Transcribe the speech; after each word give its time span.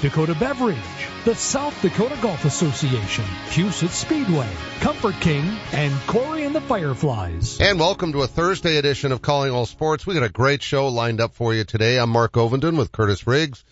Dakota 0.00 0.36
Beverage, 0.38 0.78
the 1.24 1.34
South 1.34 1.82
Dakota 1.82 2.16
Golf 2.22 2.44
Association, 2.44 3.24
Huset 3.48 3.88
Speedway, 3.88 4.48
Comfort 4.78 5.16
King, 5.20 5.44
and 5.72 5.92
Corey 6.06 6.44
and 6.44 6.54
the 6.54 6.60
Fireflies. 6.60 7.60
And 7.60 7.80
welcome 7.80 8.12
to 8.12 8.22
a 8.22 8.28
Thursday 8.28 8.76
edition 8.76 9.10
of 9.10 9.22
Calling 9.22 9.50
All 9.50 9.66
Sports. 9.66 10.06
We 10.06 10.14
got 10.14 10.22
a 10.22 10.28
great 10.28 10.62
show 10.62 10.86
lined 10.86 11.20
up 11.20 11.34
for 11.34 11.52
you 11.52 11.64
today. 11.64 11.98
I'm 11.98 12.10
Mark 12.10 12.34
Ovenden 12.34 12.78
with 12.78 12.92
Kurtiss 12.92 13.26
Riggs, 13.26 13.64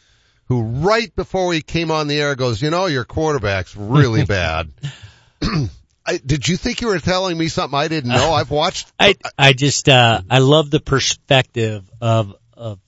who 0.46 0.62
right 0.62 1.14
before 1.14 1.46
we 1.46 1.62
came 1.62 1.92
on 1.92 2.08
the 2.08 2.20
air 2.20 2.34
goes, 2.34 2.60
you 2.60 2.70
know, 2.70 2.86
your 2.86 3.04
quarterback's 3.04 3.76
really 3.76 4.24
bad. 4.26 4.72
I, 6.04 6.16
did 6.18 6.48
you 6.48 6.56
think 6.56 6.80
you 6.80 6.88
were 6.88 6.98
telling 6.98 7.38
me 7.38 7.46
something 7.46 7.78
I 7.78 7.86
didn't 7.86 8.10
know? 8.10 8.32
I've 8.34 8.50
watched. 8.50 8.92
I 8.98 9.14
I 9.38 9.52
just 9.52 9.88
uh 9.88 10.22
I 10.28 10.40
love 10.40 10.70
the 10.70 10.80
perspective 10.80 11.88
of 12.00 12.34
of 12.52 12.80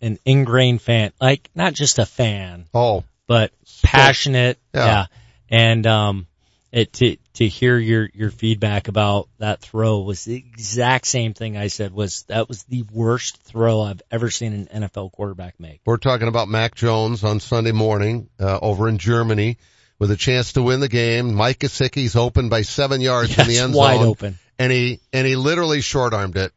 an 0.00 0.18
ingrained 0.24 0.82
fan, 0.82 1.12
like 1.20 1.48
not 1.54 1.72
just 1.74 1.98
a 1.98 2.06
fan, 2.06 2.66
Oh, 2.74 3.04
but 3.26 3.52
passionate. 3.82 4.58
Yeah. 4.74 4.84
Yeah. 4.86 5.06
And 5.50 5.86
um 5.86 6.26
it 6.72 6.92
to 6.94 7.16
to 7.34 7.46
hear 7.46 7.78
your 7.78 8.08
your 8.12 8.30
feedback 8.30 8.88
about 8.88 9.28
that 9.38 9.60
throw 9.60 10.00
was 10.00 10.24
the 10.24 10.34
exact 10.36 11.06
same 11.06 11.32
thing 11.32 11.56
I 11.56 11.68
said 11.68 11.92
was 11.92 12.22
that 12.24 12.48
was 12.48 12.64
the 12.64 12.82
worst 12.92 13.36
throw 13.42 13.80
I've 13.82 14.02
ever 14.10 14.28
seen 14.30 14.52
an 14.72 14.82
NFL 14.82 15.12
quarterback 15.12 15.60
make. 15.60 15.80
we're 15.86 15.96
talking 15.98 16.26
about 16.28 16.48
Mac 16.48 16.74
Jones 16.74 17.22
on 17.22 17.38
Sunday 17.40 17.70
morning 17.72 18.28
uh, 18.40 18.58
over 18.60 18.88
in 18.88 18.98
Germany 18.98 19.56
with 20.00 20.10
a 20.10 20.16
chance 20.16 20.54
to 20.54 20.62
win 20.62 20.80
the 20.80 20.88
game. 20.88 21.34
Mike 21.34 21.60
Gesicki's 21.60 22.16
open 22.16 22.48
by 22.48 22.62
seven 22.62 23.00
yards 23.00 23.38
in 23.38 23.46
the 23.46 23.52
Yes, 23.54 23.62
end 23.62 23.74
wide 23.74 23.98
zone. 24.00 24.08
open. 24.08 24.38
and 24.58 24.72
he 24.72 25.00
and 25.12 25.24
he 25.26 25.36
literally 25.36 25.80
short 25.80 26.12
armed 26.12 26.36
it. 26.36 26.52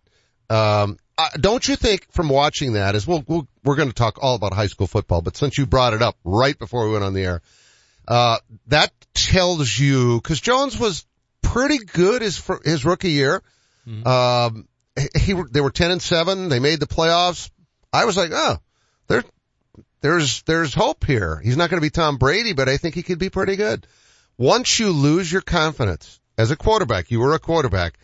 Um, 0.50 0.98
I, 1.18 1.30
don't 1.40 1.68
you 1.68 1.76
think 1.76 2.12
from 2.12 2.30
watching 2.30 2.74
that 2.74 2.96
is 2.96 3.08
we'll, 3.08 3.24
we'll 3.28 3.48
we're 3.64 3.76
going 3.76 3.90
to 3.90 3.96
talk 3.96 4.20
all 4.22 4.36
about 4.36 4.54
high 4.54 4.68
school 4.68 4.88
football, 4.88 5.22
but 5.22 5.36
since 5.36 5.58
you 5.58 5.66
brought 5.66 5.94
it 5.94 6.02
up 6.02 6.18
right 6.24 6.58
before 6.58 6.86
we 6.86 6.94
went 6.94 7.04
on 7.04 7.14
the 7.14 7.24
air, 7.24 7.42
uh, 8.08 8.38
that 8.68 8.92
tells 9.14 9.78
you 9.78 10.22
because 10.22 10.40
Jones 10.40 10.78
was 10.78 11.06
pretty 11.42 11.80
good 11.80 12.22
his 12.22 12.42
his 12.64 12.86
rookie 12.86 13.12
year. 13.12 13.42
Um, 14.06 14.68
he, 14.98 15.34
he 15.34 15.44
they 15.52 15.62
were 15.62 15.72
ten 15.72 15.92
and 15.92 16.02
seven. 16.02 16.50
They 16.50 16.60
made 16.60 16.80
the 16.80 16.88
playoffs. 16.88 17.50
I 17.92 18.06
was 18.06 18.18
like, 18.18 18.32
oh, 18.34 18.58
there 19.08 19.24
there's 20.02 20.44
there's 20.44 20.74
hope 20.74 21.06
here. 21.06 21.40
He's 21.44 21.58
not 21.58 21.70
going 21.70 21.82
to 21.82 21.86
be 21.86 21.90
Tom 21.90 22.18
Brady, 22.18 22.54
but 22.54 22.70
I 22.70 22.78
think 22.78 22.96
he 22.96 23.04
could 23.04 23.20
be 23.20 23.30
pretty 23.30 23.56
good. 23.56 23.88
Once 24.38 24.80
you 24.80 24.92
lose 24.92 25.32
your 25.32 25.42
confidence 25.42 26.20
as 26.38 26.52
a 26.52 26.56
quarterback, 26.56 27.10
you 27.10 27.20
were 27.20 27.34
a 27.34 27.40
quarterback, 27.40 27.98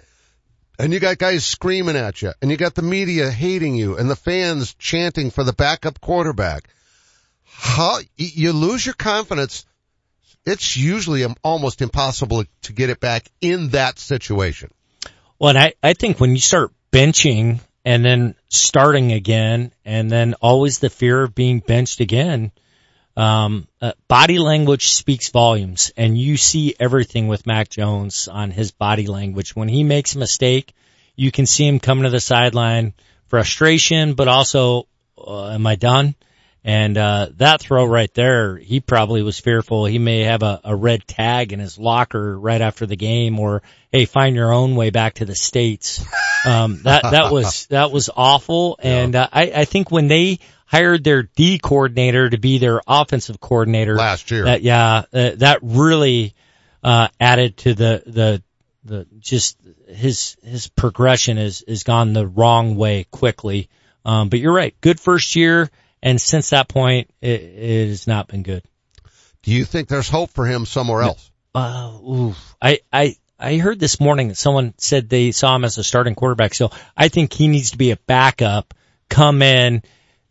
and 0.79 0.93
you 0.93 0.99
got 0.99 1.17
guys 1.17 1.45
screaming 1.45 1.95
at 1.95 2.21
you, 2.21 2.33
and 2.41 2.49
you 2.49 2.57
got 2.57 2.75
the 2.75 2.81
media 2.81 3.29
hating 3.29 3.75
you, 3.75 3.97
and 3.97 4.09
the 4.09 4.15
fans 4.15 4.73
chanting 4.75 5.31
for 5.31 5.43
the 5.43 5.53
backup 5.53 6.01
quarterback. 6.01 6.69
How 7.45 7.99
you 8.17 8.51
lose 8.51 8.85
your 8.85 8.95
confidence? 8.95 9.65
It's 10.45 10.75
usually 10.75 11.23
um, 11.23 11.35
almost 11.43 11.81
impossible 11.81 12.43
to 12.63 12.73
get 12.73 12.89
it 12.89 12.99
back 12.99 13.29
in 13.39 13.69
that 13.69 13.99
situation. 13.99 14.71
Well, 15.39 15.49
and 15.49 15.57
I, 15.57 15.73
I 15.81 15.93
think 15.93 16.19
when 16.19 16.31
you 16.31 16.41
start 16.41 16.71
benching 16.91 17.59
and 17.85 18.03
then 18.03 18.35
starting 18.49 19.11
again 19.11 19.71
and 19.85 20.11
then 20.11 20.35
always 20.41 20.79
the 20.79 20.89
fear 20.89 21.23
of 21.23 21.35
being 21.35 21.59
benched 21.59 21.99
again, 22.01 22.51
um, 23.15 23.67
uh, 23.81 23.93
body 24.07 24.39
language 24.39 24.87
speaks 24.87 25.29
volumes 25.29 25.91
and 25.95 26.17
you 26.17 26.37
see 26.37 26.75
everything 26.79 27.27
with 27.27 27.45
Mac 27.45 27.69
Jones 27.69 28.27
on 28.27 28.51
his 28.51 28.71
body 28.71 29.07
language. 29.07 29.55
When 29.55 29.67
he 29.67 29.83
makes 29.83 30.15
a 30.15 30.19
mistake, 30.19 30.73
you 31.15 31.31
can 31.31 31.45
see 31.45 31.67
him 31.67 31.79
coming 31.79 32.05
to 32.05 32.09
the 32.09 32.19
sideline, 32.19 32.93
frustration, 33.27 34.15
but 34.15 34.27
also, 34.27 34.87
uh, 35.17 35.49
am 35.49 35.67
I 35.67 35.75
done? 35.75 36.15
And, 36.65 36.97
uh, 36.97 37.27
that 37.37 37.59
throw 37.59 37.85
right 37.85 38.11
there, 38.13 38.55
he 38.55 38.79
probably 38.79 39.21
was 39.21 39.37
fearful. 39.37 39.85
He 39.85 39.99
may 39.99 40.21
have 40.21 40.43
a, 40.43 40.61
a 40.63 40.75
red 40.75 41.05
tag 41.05 41.51
in 41.51 41.59
his 41.59 41.77
locker 41.77 42.39
right 42.39 42.61
after 42.61 42.85
the 42.85 42.95
game 42.95 43.37
or, 43.37 43.63
hey, 43.91 44.05
find 44.05 44.33
your 44.33 44.53
own 44.53 44.75
way 44.75 44.89
back 44.89 45.15
to 45.15 45.25
the 45.25 45.35
States. 45.35 46.03
Um, 46.45 46.81
that, 46.83 47.03
that 47.03 47.31
was, 47.31 47.67
that 47.67 47.91
was 47.91 48.09
awful. 48.15 48.79
And, 48.81 49.15
uh, 49.15 49.27
I, 49.31 49.51
I 49.55 49.65
think 49.65 49.91
when 49.91 50.07
they 50.07 50.39
hired 50.73 51.03
their 51.03 51.21
D 51.21 51.59
coordinator 51.59 52.31
to 52.31 52.37
be 52.39 52.57
their 52.57 52.81
offensive 52.87 53.39
coordinator 53.39 53.95
Last 53.95 54.31
year. 54.31 54.45
that, 54.45 54.63
yeah, 54.63 55.03
uh, 55.13 55.31
that 55.35 55.59
really, 55.61 56.33
uh, 56.83 57.09
added 57.19 57.57
to 57.57 57.75
the, 57.75 58.01
the, 58.07 58.43
the, 58.83 59.07
just 59.19 59.55
his, 59.87 60.35
his 60.43 60.67
progression 60.69 61.37
has 61.37 61.61
is 61.61 61.83
gone 61.83 62.13
the 62.13 62.25
wrong 62.25 62.75
way 62.75 63.05
quickly. 63.11 63.69
Um, 64.03 64.29
but 64.29 64.39
you're 64.39 64.51
right. 64.53 64.73
Good 64.81 64.99
first 64.99 65.35
year. 65.35 65.69
And 66.01 66.19
since 66.19 66.49
that 66.49 66.67
point, 66.67 67.11
it, 67.21 67.41
it 67.41 67.89
has 67.89 68.07
not 68.07 68.27
been 68.27 68.41
good. 68.41 68.63
Do 69.43 69.51
you 69.51 69.65
think 69.65 69.89
there's 69.89 70.09
hope 70.09 70.31
for 70.31 70.47
him 70.47 70.65
somewhere 70.65 71.03
else? 71.03 71.29
Uh, 71.53 71.99
oof. 72.01 72.55
I, 72.59 72.79
I, 72.91 73.15
I 73.37 73.57
heard 73.57 73.79
this 73.79 73.99
morning 73.99 74.29
that 74.29 74.37
someone 74.37 74.73
said 74.79 75.07
they 75.07 75.31
saw 75.33 75.55
him 75.55 75.65
as 75.65 75.77
a 75.77 75.83
starting 75.83 76.15
quarterback. 76.15 76.55
So 76.55 76.71
I 76.97 77.09
think 77.09 77.31
he 77.31 77.47
needs 77.47 77.71
to 77.71 77.77
be 77.77 77.91
a 77.91 77.97
backup, 78.07 78.73
come 79.07 79.43
in, 79.43 79.83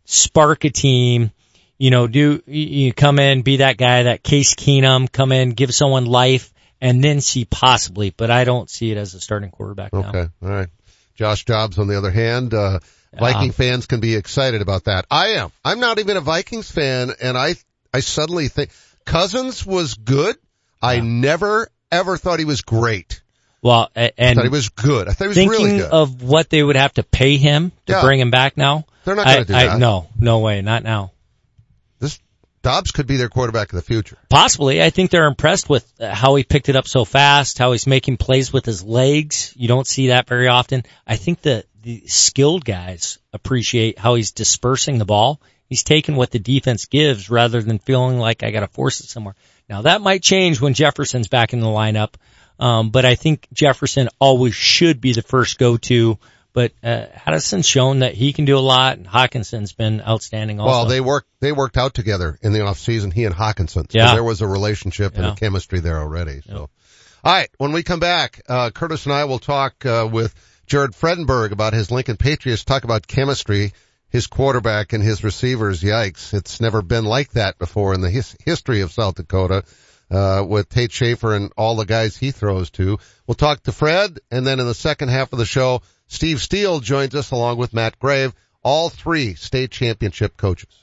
spark 0.05 0.63
a 0.65 0.69
team, 0.69 1.31
you 1.77 1.89
know, 1.91 2.07
do, 2.07 2.41
you 2.45 2.93
come 2.93 3.19
in, 3.19 3.41
be 3.41 3.57
that 3.57 3.77
guy, 3.77 4.03
that 4.03 4.23
Case 4.23 4.55
Keenum, 4.55 5.11
come 5.11 5.31
in, 5.31 5.51
give 5.51 5.73
someone 5.73 6.05
life 6.05 6.53
and 6.81 7.03
then 7.03 7.21
see 7.21 7.45
possibly, 7.45 8.09
but 8.09 8.29
I 8.29 8.43
don't 8.43 8.69
see 8.69 8.91
it 8.91 8.97
as 8.97 9.13
a 9.13 9.19
starting 9.21 9.49
quarterback 9.51 9.93
now. 9.93 10.09
Okay. 10.09 10.27
All 10.41 10.49
right. 10.49 10.67
Josh 11.15 11.45
Dobbs, 11.45 11.77
on 11.79 11.87
the 11.87 11.97
other 11.97 12.11
hand, 12.11 12.53
uh, 12.53 12.79
Viking 13.17 13.51
fans 13.51 13.85
can 13.85 13.99
be 13.99 14.15
excited 14.15 14.61
about 14.61 14.85
that. 14.85 15.05
I 15.11 15.33
am. 15.33 15.51
I'm 15.63 15.79
not 15.79 15.99
even 15.99 16.17
a 16.17 16.21
Vikings 16.21 16.69
fan 16.71 17.11
and 17.21 17.37
I, 17.37 17.55
I 17.93 17.99
suddenly 17.99 18.47
think 18.47 18.71
Cousins 19.05 19.65
was 19.65 19.93
good. 19.93 20.35
I 20.81 20.99
never 20.99 21.69
ever 21.91 22.17
thought 22.17 22.39
he 22.39 22.45
was 22.45 22.61
great. 22.61 23.21
Well, 23.61 23.89
a- 23.95 24.07
I 24.07 24.11
and 24.17 24.35
thought 24.35 24.45
he 24.45 24.49
was 24.49 24.69
good. 24.69 25.07
I 25.07 25.13
thought 25.13 25.25
he 25.25 25.27
was 25.29 25.37
really 25.37 25.77
good. 25.77 25.91
of 25.91 26.21
what 26.23 26.49
they 26.49 26.61
would 26.63 26.75
have 26.75 26.93
to 26.95 27.03
pay 27.03 27.37
him 27.37 27.71
to 27.85 27.93
Yeah. 27.93 28.01
bring 28.01 28.19
him 28.19 28.31
back 28.31 28.57
now. 28.57 28.85
They're 29.05 29.15
not 29.15 29.27
I, 29.27 29.33
gonna 29.33 29.45
do 29.45 29.55
I- 29.55 29.65
that. 29.67 29.79
no, 29.79 30.07
no 30.19 30.39
way, 30.39 30.61
not 30.61 30.83
now. 30.83 31.11
this 31.99 32.19
Dobbs 32.61 32.91
could 32.91 33.07
be 33.07 33.17
their 33.17 33.27
quarterback 33.29 33.73
of 33.73 33.75
the 33.75 33.81
future. 33.81 34.17
Possibly. 34.29 34.81
I 34.81 34.89
think 34.89 35.11
they're 35.11 35.27
impressed 35.27 35.67
with 35.67 35.91
uh, 35.99 36.13
how 36.15 36.35
he 36.35 36.43
picked 36.45 36.69
it 36.69 36.77
up 36.77 36.87
so 36.87 37.03
fast, 37.03 37.57
how 37.57 37.73
he's 37.73 37.85
making 37.87 38.15
plays 38.17 38.53
with 38.53 38.65
his 38.65 38.81
legs. 38.83 39.53
You 39.57 39.67
don't 39.67 39.85
see 39.85 40.07
that 40.07 40.27
very 40.29 40.47
often. 40.47 40.83
I 41.05 41.17
think 41.17 41.41
the, 41.41 41.65
the 41.81 42.03
skilled 42.07 42.63
guys 42.63 43.19
appreciate 43.33 43.99
how 43.99 44.15
he's 44.15 44.31
dispersing 44.31 44.97
the 44.97 45.03
ball. 45.05 45.41
He's 45.67 45.83
taking 45.83 46.15
what 46.15 46.31
the 46.31 46.39
defense 46.39 46.85
gives 46.85 47.29
rather 47.29 47.61
than 47.61 47.79
feeling 47.79 48.17
like 48.17 48.43
I 48.43 48.51
gotta 48.51 48.67
force 48.67 49.01
it 49.01 49.09
somewhere. 49.09 49.35
Now 49.67 49.81
that 49.81 49.99
might 50.01 50.23
change 50.23 50.61
when 50.61 50.73
Jefferson's 50.73 51.27
back 51.27 51.51
in 51.51 51.59
the 51.59 51.67
lineup. 51.67 52.13
Um, 52.59 52.91
but 52.91 53.03
I 53.03 53.15
think 53.15 53.47
Jefferson 53.51 54.07
always 54.19 54.53
should 54.53 55.01
be 55.01 55.11
the 55.11 55.21
first 55.23 55.57
go-to. 55.57 56.17
But, 56.53 56.71
uh, 56.83 57.07
Addison's 57.25 57.65
shown 57.65 57.99
that 57.99 58.13
he 58.13 58.31
can 58.31 58.45
do 58.45 58.57
a 58.57 58.59
lot 58.59 58.97
and 58.97 59.07
Hockenson's 59.07 59.73
been 59.73 60.01
outstanding 60.01 60.59
also. 60.59 60.69
Well, 60.71 60.85
they 60.85 61.01
worked, 61.01 61.27
they 61.39 61.51
worked 61.51 61.77
out 61.77 61.93
together 61.95 62.37
in 62.43 62.53
the 62.53 62.61
off 62.61 62.77
season, 62.77 63.09
he 63.11 63.25
and 63.25 63.33
Hawkinson. 63.33 63.89
So 63.89 63.97
Yeah. 63.97 64.13
there 64.13 64.23
was 64.23 64.41
a 64.41 64.47
relationship 64.47 65.15
and 65.15 65.25
Yeah. 65.25 65.31
a 65.33 65.35
chemistry 65.35 65.79
there 65.79 65.97
already. 65.99 66.41
So, 66.47 66.69
all 67.23 67.33
right. 67.33 67.49
When 67.57 67.71
we 67.71 67.81
come 67.81 67.99
back, 67.99 68.41
uh, 68.47 68.69
Kurtiss 68.69 69.05
and 69.05 69.13
I 69.13 69.25
will 69.25 69.39
talk, 69.39 69.83
uh, 69.85 70.07
with 70.11 70.33
Jared 70.67 70.91
Fredenburg 70.93 71.51
about 71.51 71.73
his 71.73 71.89
Lincoln 71.89 72.17
Patriots, 72.17 72.63
talk 72.63 72.83
about 72.83 73.07
chemistry, 73.07 73.73
his 74.09 74.27
quarterback 74.27 74.93
and 74.93 75.03
his 75.03 75.23
receivers. 75.23 75.81
Yikes. 75.81 76.35
It's 76.35 76.61
never 76.61 76.83
been 76.83 77.03
like 77.05 77.31
that 77.31 77.57
before 77.57 77.95
in 77.95 78.01
the 78.01 78.11
his- 78.11 78.35
history 78.45 78.81
of 78.81 78.91
South 78.91 79.15
Dakota. 79.15 79.63
Uh, 80.11 80.43
with 80.47 80.69
Tate 80.69 80.91
Schaefer 80.91 81.33
and 81.33 81.51
all 81.57 81.75
the 81.75 81.85
guys 81.85 82.15
he 82.15 82.29
throws 82.29 82.69
to. 82.71 82.99
We'll 83.25 83.33
talk 83.33 83.63
to 83.63 83.71
Fred 83.71 84.19
and 84.29 84.45
then 84.45 84.59
in 84.59 84.67
the 84.67 84.75
second 84.75 85.07
half 85.09 85.33
of 85.33 85.39
the 85.39 85.45
show, 85.45 85.81
Steve 86.07 86.41
Steele 86.41 86.79
joins 86.79 87.15
us 87.15 87.31
along 87.31 87.57
with 87.57 87.73
Matt 87.73 87.97
Grave, 87.99 88.33
all 88.63 88.89
three 88.89 89.35
state 89.35 89.71
championship 89.71 90.37
coaches. 90.37 90.82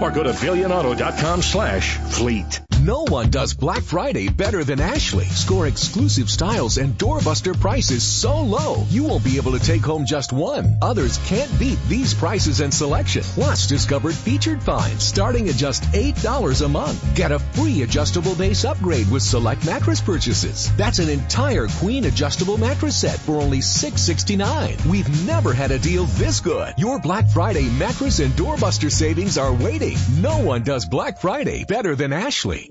or 0.01 0.11
go 0.11 0.23
to 0.23 0.31
billionauto.com 0.31 1.41
slash 1.41 1.97
fleet. 1.97 2.70
No 2.83 3.03
one 3.03 3.29
does 3.29 3.53
Black 3.53 3.83
Friday 3.83 4.27
better 4.27 4.63
than 4.63 4.81
Ashley. 4.81 5.25
Score 5.25 5.67
exclusive 5.67 6.31
styles 6.31 6.79
and 6.79 6.97
doorbuster 6.97 7.53
prices 7.59 8.01
so 8.01 8.41
low 8.41 8.87
you 8.89 9.03
won't 9.03 9.23
be 9.23 9.37
able 9.37 9.51
to 9.51 9.59
take 9.59 9.83
home 9.83 10.03
just 10.03 10.33
one. 10.33 10.79
Others 10.81 11.19
can't 11.27 11.59
beat 11.59 11.77
these 11.87 12.15
prices 12.15 12.59
and 12.59 12.73
selection. 12.73 13.21
Plus, 13.21 13.67
discovered 13.67 14.15
featured 14.15 14.63
finds 14.63 15.03
starting 15.03 15.47
at 15.47 15.57
just 15.57 15.83
$8 15.91 16.65
a 16.65 16.67
month. 16.67 17.15
Get 17.15 17.31
a 17.31 17.37
free 17.37 17.83
adjustable 17.83 18.33
base 18.33 18.65
upgrade 18.65 19.11
with 19.11 19.21
select 19.21 19.63
mattress 19.63 20.01
purchases. 20.01 20.75
That's 20.75 20.97
an 20.97 21.09
entire 21.09 21.67
queen 21.67 22.05
adjustable 22.05 22.57
mattress 22.57 22.95
set 22.95 23.19
for 23.19 23.35
only 23.35 23.61
669. 23.61 24.77
We've 24.89 25.27
never 25.27 25.53
had 25.53 25.69
a 25.69 25.77
deal 25.77 26.05
this 26.05 26.39
good. 26.39 26.73
Your 26.79 26.97
Black 26.99 27.29
Friday 27.29 27.69
mattress 27.69 28.17
and 28.17 28.33
doorbuster 28.33 28.91
savings 28.91 29.37
are 29.37 29.53
waiting. 29.53 29.99
No 30.19 30.39
one 30.39 30.63
does 30.63 30.87
Black 30.87 31.21
Friday 31.21 31.63
better 31.63 31.95
than 31.95 32.11
Ashley. 32.11 32.70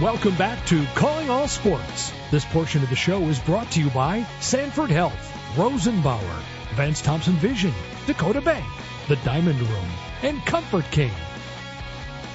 Welcome 0.00 0.36
back 0.36 0.64
to 0.66 0.86
Calling 0.94 1.28
All 1.28 1.48
Sports. 1.48 2.12
This 2.30 2.44
portion 2.44 2.84
of 2.84 2.88
the 2.88 2.94
show 2.94 3.20
is 3.22 3.40
brought 3.40 3.68
to 3.72 3.80
you 3.82 3.90
by 3.90 4.24
Sanford 4.38 4.90
Health, 4.90 5.36
Rosenbauer, 5.56 6.42
Vance 6.76 7.02
Thompson 7.02 7.32
Vision, 7.32 7.74
Dakota 8.06 8.40
Bank, 8.40 8.64
The 9.08 9.16
Diamond 9.16 9.60
Room, 9.60 9.86
and 10.22 10.40
Comfort 10.46 10.84
King. 10.92 11.10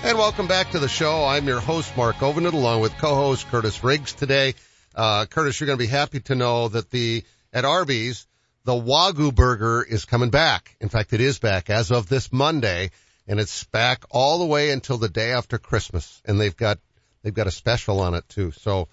And 0.04 0.18
welcome 0.18 0.46
back 0.46 0.72
to 0.72 0.80
the 0.80 0.90
show. 0.90 1.24
I'm 1.24 1.48
your 1.48 1.62
host, 1.62 1.96
Mark 1.96 2.18
Ovenden, 2.18 2.52
along 2.52 2.82
with 2.82 2.98
co-host 2.98 3.48
Kurtiss 3.48 3.82
Riggs 3.82 4.12
today. 4.12 4.56
Uh, 4.94 5.26
Kurtiss, 5.26 5.62
you're 5.62 5.68
going 5.68 5.80
to 5.80 5.86
be 5.86 5.88
happy 5.88 6.20
to 6.20 6.36
know 6.36 6.68
that 6.68 6.92
the, 6.92 7.24
at 7.54 7.64
Arby's, 7.64 8.28
the 8.66 8.74
Wagyu 8.74 9.34
burger 9.34 9.86
is 9.90 10.04
coming 10.04 10.32
back. 10.32 10.76
In 10.82 10.90
fact, 10.90 11.14
it 11.14 11.22
is 11.22 11.40
back 11.40 11.70
as 11.70 11.92
of 11.92 12.10
this 12.10 12.30
Monday, 12.34 12.92
and 13.26 13.40
it's 13.40 13.64
back 13.64 14.04
all 14.12 14.40
the 14.40 14.48
way 14.48 14.72
until 14.72 14.98
the 14.98 15.08
day 15.08 15.32
after 15.32 15.58
Christmas. 15.58 16.22
And 16.26 16.42
they've 16.42 16.58
got, 16.58 16.80
they've 17.24 17.34
got 17.34 17.48
a 17.48 17.52
special 17.52 18.00
on 18.02 18.14
it 18.14 18.28
too. 18.30 18.52
So, 18.52 18.88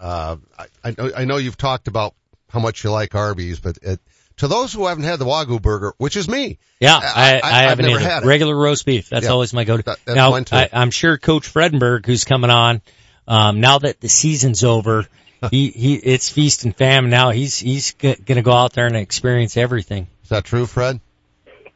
uh, 0.00 0.36
I, 0.58 0.66
I 0.84 0.94
know, 0.96 1.10
I 1.16 1.24
know 1.24 1.36
you've 1.38 1.56
talked 1.56 1.88
about 1.88 2.14
how 2.50 2.60
much 2.60 2.84
you 2.84 2.90
like 2.90 3.14
Arby's, 3.14 3.58
but 3.60 3.78
it, 3.82 4.00
to 4.38 4.48
those 4.48 4.72
who 4.72 4.86
haven't 4.86 5.04
had 5.04 5.18
the 5.18 5.24
Wagyu 5.24 5.60
burger, 5.62 5.94
which 5.96 6.16
is 6.16 6.28
me. 6.28 6.58
Yeah, 6.78 6.96
I, 7.02 7.40
I, 7.42 7.48
I 7.50 7.62
haven't 7.62 7.86
never 7.86 7.98
had 7.98 8.22
it. 8.22 8.26
Regular 8.26 8.54
roast 8.54 8.84
beef. 8.84 9.08
That's 9.08 9.24
Yeah. 9.24 9.30
always 9.32 9.54
my 9.54 9.64
go-to. 9.64 9.82
That- 9.84 9.98
that's 10.04 10.14
now, 10.16 10.30
mine. 10.30 10.44
I, 10.52 10.68
I'm 10.72 10.90
sure 10.90 11.16
Coach 11.16 11.50
Fredenburg, 11.52 12.04
who's 12.04 12.24
coming 12.24 12.50
on, 12.50 12.82
um, 13.26 13.60
now 13.60 13.78
that 13.78 13.98
the 14.00 14.08
season's 14.10 14.62
over, 14.62 15.06
he, 15.50 15.70
he, 15.70 15.94
it's 15.94 16.28
feast 16.28 16.64
and 16.64 16.76
famine 16.76 17.10
now. 17.10 17.30
He's, 17.30 17.58
he's 17.58 17.94
g- 17.94 18.14
gonna 18.26 18.42
go 18.42 18.52
out 18.52 18.74
there 18.74 18.86
and 18.86 18.96
experience 18.96 19.56
everything. 19.56 20.06
Is 20.24 20.28
that 20.28 20.44
true, 20.44 20.66
Fred? 20.66 21.00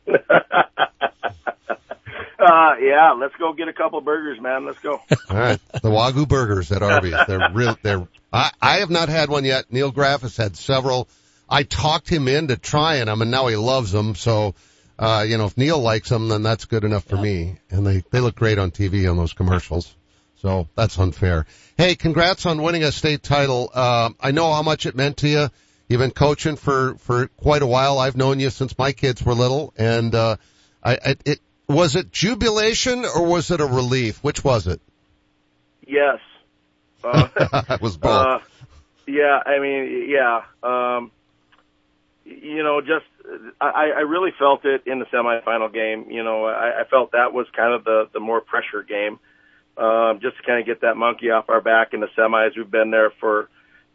Uh, 2.40 2.76
yeah, 2.80 3.12
let's 3.12 3.34
go 3.36 3.52
get 3.52 3.68
a 3.68 3.72
couple 3.72 4.00
burgers, 4.00 4.40
man. 4.40 4.64
Let's 4.64 4.78
go. 4.78 4.92
All 4.92 5.36
right, 5.36 5.60
the 5.72 5.90
Wagyu 5.90 6.26
burgers 6.26 6.72
at 6.72 6.82
Arby's. 6.82 7.14
They're 7.28 7.50
real. 7.52 7.76
They're. 7.82 8.08
I, 8.32 8.50
I 8.62 8.76
have 8.78 8.90
not 8.90 9.08
had 9.08 9.28
one 9.28 9.44
yet. 9.44 9.66
Neil 9.70 9.90
Graff 9.90 10.22
has 10.22 10.36
had 10.36 10.56
several. 10.56 11.08
I 11.48 11.64
talked 11.64 12.08
him 12.08 12.28
into 12.28 12.56
trying 12.56 13.06
them, 13.06 13.20
and 13.20 13.30
now 13.30 13.48
he 13.48 13.56
loves 13.56 13.92
them. 13.92 14.14
So, 14.14 14.54
uh, 14.98 15.26
you 15.28 15.36
know, 15.36 15.46
if 15.46 15.58
Neil 15.58 15.80
likes 15.80 16.08
them, 16.08 16.28
then 16.28 16.42
that's 16.42 16.64
good 16.64 16.84
enough 16.84 17.04
for 17.04 17.16
me. 17.16 17.58
And 17.70 17.86
they 17.86 18.04
they 18.10 18.20
look 18.20 18.36
great 18.36 18.58
on 18.58 18.70
TV 18.70 19.10
on 19.10 19.16
those 19.16 19.32
commercials. 19.32 19.94
So 20.36 20.68
that's 20.74 20.98
unfair. 20.98 21.44
Hey, 21.76 21.96
congrats 21.96 22.46
on 22.46 22.62
winning 22.62 22.84
a 22.84 22.92
state 22.92 23.22
title. 23.22 23.70
Uh, 23.74 24.10
I 24.18 24.30
know 24.30 24.50
how 24.50 24.62
much 24.62 24.86
it 24.86 24.96
meant 24.96 25.18
to 25.18 25.28
you. 25.28 25.48
You've 25.88 26.00
been 26.00 26.12
coaching 26.12 26.56
for 26.56 26.94
for 26.94 27.26
quite 27.36 27.62
a 27.62 27.66
while. 27.66 27.98
I've 27.98 28.16
known 28.16 28.40
you 28.40 28.48
since 28.48 28.78
my 28.78 28.92
kids 28.92 29.22
were 29.22 29.34
little, 29.34 29.74
and 29.76 30.14
uh, 30.14 30.36
I, 30.82 30.92
I 30.94 31.16
it 31.26 31.40
was 31.70 31.96
it 31.96 32.10
jubilation 32.10 33.04
or 33.04 33.24
was 33.24 33.50
it 33.50 33.60
a 33.60 33.66
relief? 33.66 34.22
Which 34.22 34.44
was 34.44 34.66
it? 34.66 34.80
Yes. 35.86 36.18
Uh, 37.02 37.28
it 37.70 37.80
was 37.80 37.96
both. 37.96 38.26
uh, 38.26 38.38
yeah, 39.06 39.40
I 39.46 39.58
mean, 39.58 40.06
yeah. 40.10 40.42
Um, 40.62 41.10
you 42.26 42.62
know, 42.62 42.82
just 42.82 43.06
I, 43.58 43.90
I 43.96 44.00
really 44.00 44.32
felt 44.38 44.66
it 44.66 44.82
in 44.84 44.98
the 44.98 45.06
semifinal 45.06 45.72
game. 45.72 46.10
You 46.10 46.22
know, 46.22 46.44
I, 46.44 46.82
I 46.82 46.84
felt 46.90 47.12
that 47.12 47.32
was 47.32 47.46
kind 47.56 47.72
of 47.72 47.84
the 47.84 48.10
the 48.12 48.20
more 48.20 48.42
pressure 48.42 48.82
game, 48.82 49.18
um, 49.78 50.20
just 50.20 50.36
to 50.36 50.42
kind 50.42 50.60
of 50.60 50.66
get 50.66 50.82
that 50.82 50.98
monkey 50.98 51.30
off 51.30 51.48
our 51.48 51.62
back 51.62 51.94
in 51.94 52.00
the 52.00 52.08
semis. 52.18 52.50
We've 52.54 52.70
been 52.70 52.90
there 52.90 53.12
for, 53.18 53.48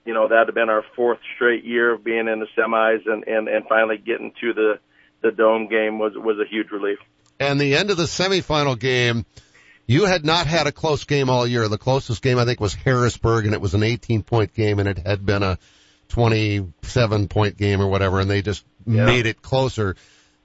you 0.04 0.16
know, 0.16 0.28
that 0.28 0.48
had 0.48 0.56
been 0.56 0.70
our 0.70 0.84
fourth 0.96 1.20
straight 1.36 1.64
year 1.64 1.94
of 1.94 2.04
being 2.04 2.28
in 2.28 2.40
the 2.40 2.48
semis, 2.58 3.06
and 3.06 3.28
and 3.28 3.48
and 3.48 3.66
finally 3.68 3.98
getting 3.98 4.34
to 4.42 4.54
the 4.54 4.80
the 5.22 5.32
dome 5.32 5.68
game 5.68 6.00
was 6.00 6.14
was 6.16 6.40
a 6.40 6.50
huge 6.50 6.72
relief. 6.72 6.98
And 7.40 7.60
the 7.60 7.76
end 7.76 7.92
of 7.92 7.98
the 7.98 8.04
semifinal 8.04 8.78
game, 8.80 9.26
you 9.88 10.06
had 10.06 10.26
not 10.26 10.48
had 10.48 10.68
a 10.68 10.72
close 10.72 11.04
game 11.04 11.30
all 11.30 11.46
year. 11.46 11.68
The 11.68 11.78
closest 11.78 12.22
game 12.22 12.38
I 12.40 12.46
think 12.46 12.60
was 12.60 12.74
Harrisburg 12.74 13.46
and 13.46 13.54
it 13.54 13.62
was 13.62 13.74
an 13.74 13.84
18 13.84 14.24
point 14.24 14.54
game 14.54 14.80
and 14.80 14.88
it 14.90 14.98
had 15.00 15.26
been 15.26 15.44
a 15.44 15.58
27 16.10 17.28
point 17.28 17.58
game 17.58 17.82
or 17.82 17.88
whatever 17.88 18.20
and 18.20 18.30
they 18.30 18.42
just 18.42 18.66
Yeah. 18.88 19.06
made 19.06 19.26
it 19.26 19.42
closer. 19.42 19.96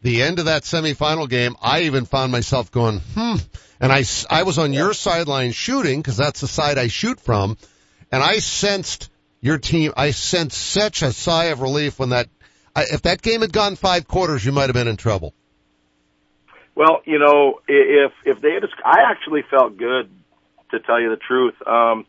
The 0.03 0.23
end 0.23 0.39
of 0.39 0.47
that 0.47 0.63
semifinal 0.63 1.29
game, 1.29 1.57
I 1.61 1.83
even 1.83 2.07
found 2.07 2.33
myself 2.33 2.71
going, 2.71 3.01
hmm, 3.15 3.37
and 3.81 3.93
I, 3.93 4.05
I 4.31 4.45
was 4.45 4.59
on 4.59 4.73
your 4.73 4.95
sideline 4.95 5.53
shooting 5.53 6.01
because 6.01 6.17
that's 6.17 6.41
the 6.41 6.49
side 6.49 6.79
I 6.79 6.89
shoot 6.89 7.21
from 7.21 7.57
and 8.11 8.23
I 8.23 8.39
sensed 8.39 9.11
your 9.43 9.59
team, 9.59 9.93
I 9.97 10.11
sensed 10.11 10.59
such 10.59 11.03
a 11.03 11.13
sigh 11.13 11.47
of 11.47 11.61
relief 11.61 11.99
when 11.99 12.11
that 12.11 12.29
I, 12.77 12.85
if 12.93 13.03
that 13.03 13.23
game 13.23 13.41
had 13.41 13.53
gone 13.53 13.75
five 13.77 14.07
quarters, 14.07 14.45
you 14.45 14.53
might 14.53 14.67
have 14.69 14.75
been 14.75 14.89
in 14.89 14.97
trouble. 14.97 15.35
Well, 16.75 17.03
you 17.05 17.19
know, 17.19 17.61
if 17.69 18.13
if 18.25 18.41
they 18.41 18.53
had, 18.53 18.65
I 18.85 19.11
actually 19.11 19.43
felt 19.51 19.77
good 19.77 20.11
to 20.71 20.81
tell 20.81 21.01
you 21.01 21.11
the 21.11 21.17
truth. 21.17 21.55
Um, 21.67 22.07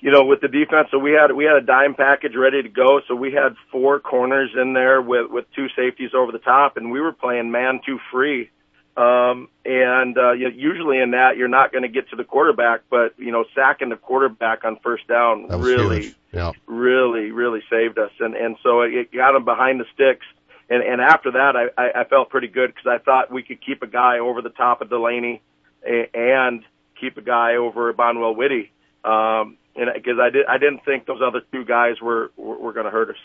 you 0.00 0.10
know, 0.10 0.24
with 0.24 0.40
the 0.40 0.48
defense, 0.48 0.88
so 0.90 0.98
we 0.98 1.12
had 1.12 1.32
we 1.32 1.44
had 1.44 1.56
a 1.56 1.62
dime 1.62 1.94
package 1.94 2.34
ready 2.36 2.62
to 2.62 2.68
go. 2.68 3.00
So 3.08 3.14
we 3.14 3.32
had 3.32 3.56
four 3.72 3.98
corners 3.98 4.50
in 4.54 4.72
there 4.72 5.00
with 5.00 5.30
with 5.30 5.46
two 5.54 5.68
safeties 5.74 6.10
over 6.14 6.32
the 6.32 6.38
top, 6.38 6.76
and 6.76 6.90
we 6.90 7.00
were 7.00 7.12
playing 7.12 7.50
man 7.50 7.80
two 7.84 7.98
free. 8.12 8.50
Um, 8.96 9.48
and 9.64 10.16
uh, 10.16 10.32
you 10.32 10.48
know, 10.48 10.56
usually 10.56 10.98
in 11.00 11.10
that, 11.10 11.36
you're 11.36 11.48
not 11.48 11.70
going 11.70 11.82
to 11.82 11.88
get 11.88 12.08
to 12.10 12.16
the 12.16 12.24
quarterback, 12.24 12.82
but 12.88 13.14
you 13.18 13.30
know, 13.30 13.44
sacking 13.54 13.90
the 13.90 13.96
quarterback 13.96 14.64
on 14.64 14.78
first 14.82 15.06
down 15.06 15.48
really, 15.48 16.14
yeah. 16.32 16.52
really, 16.66 17.30
really 17.30 17.62
saved 17.68 17.98
us. 17.98 18.12
And 18.20 18.34
and 18.34 18.56
so 18.62 18.82
it 18.82 19.12
got 19.12 19.32
them 19.32 19.44
behind 19.44 19.80
the 19.80 19.86
sticks. 19.92 20.24
And 20.68 20.82
and 20.82 21.00
after 21.00 21.32
that, 21.32 21.54
I 21.56 21.82
I, 21.82 22.00
I 22.00 22.04
felt 22.04 22.30
pretty 22.30 22.48
good 22.48 22.74
because 22.74 22.86
I 22.86 23.02
thought 23.02 23.32
we 23.32 23.42
could 23.42 23.64
keep 23.64 23.82
a 23.82 23.86
guy 23.86 24.18
over 24.18 24.42
the 24.42 24.50
top 24.50 24.80
of 24.80 24.88
Delaney 24.88 25.42
and 25.84 26.62
keep 27.00 27.16
a 27.16 27.22
guy 27.22 27.56
over 27.56 27.92
Bonwell 27.92 28.36
Whitty. 28.36 28.72
Um, 29.04 29.58
and 29.76 29.90
because 29.94 30.18
I 30.20 30.30
did, 30.30 30.46
I 30.46 30.58
didn't 30.58 30.84
think 30.84 31.06
those 31.06 31.20
other 31.24 31.42
two 31.52 31.64
guys 31.64 32.00
were 32.00 32.32
were, 32.36 32.58
were 32.58 32.72
going 32.72 32.86
to 32.86 32.90
hurt 32.90 33.10
us. 33.10 33.16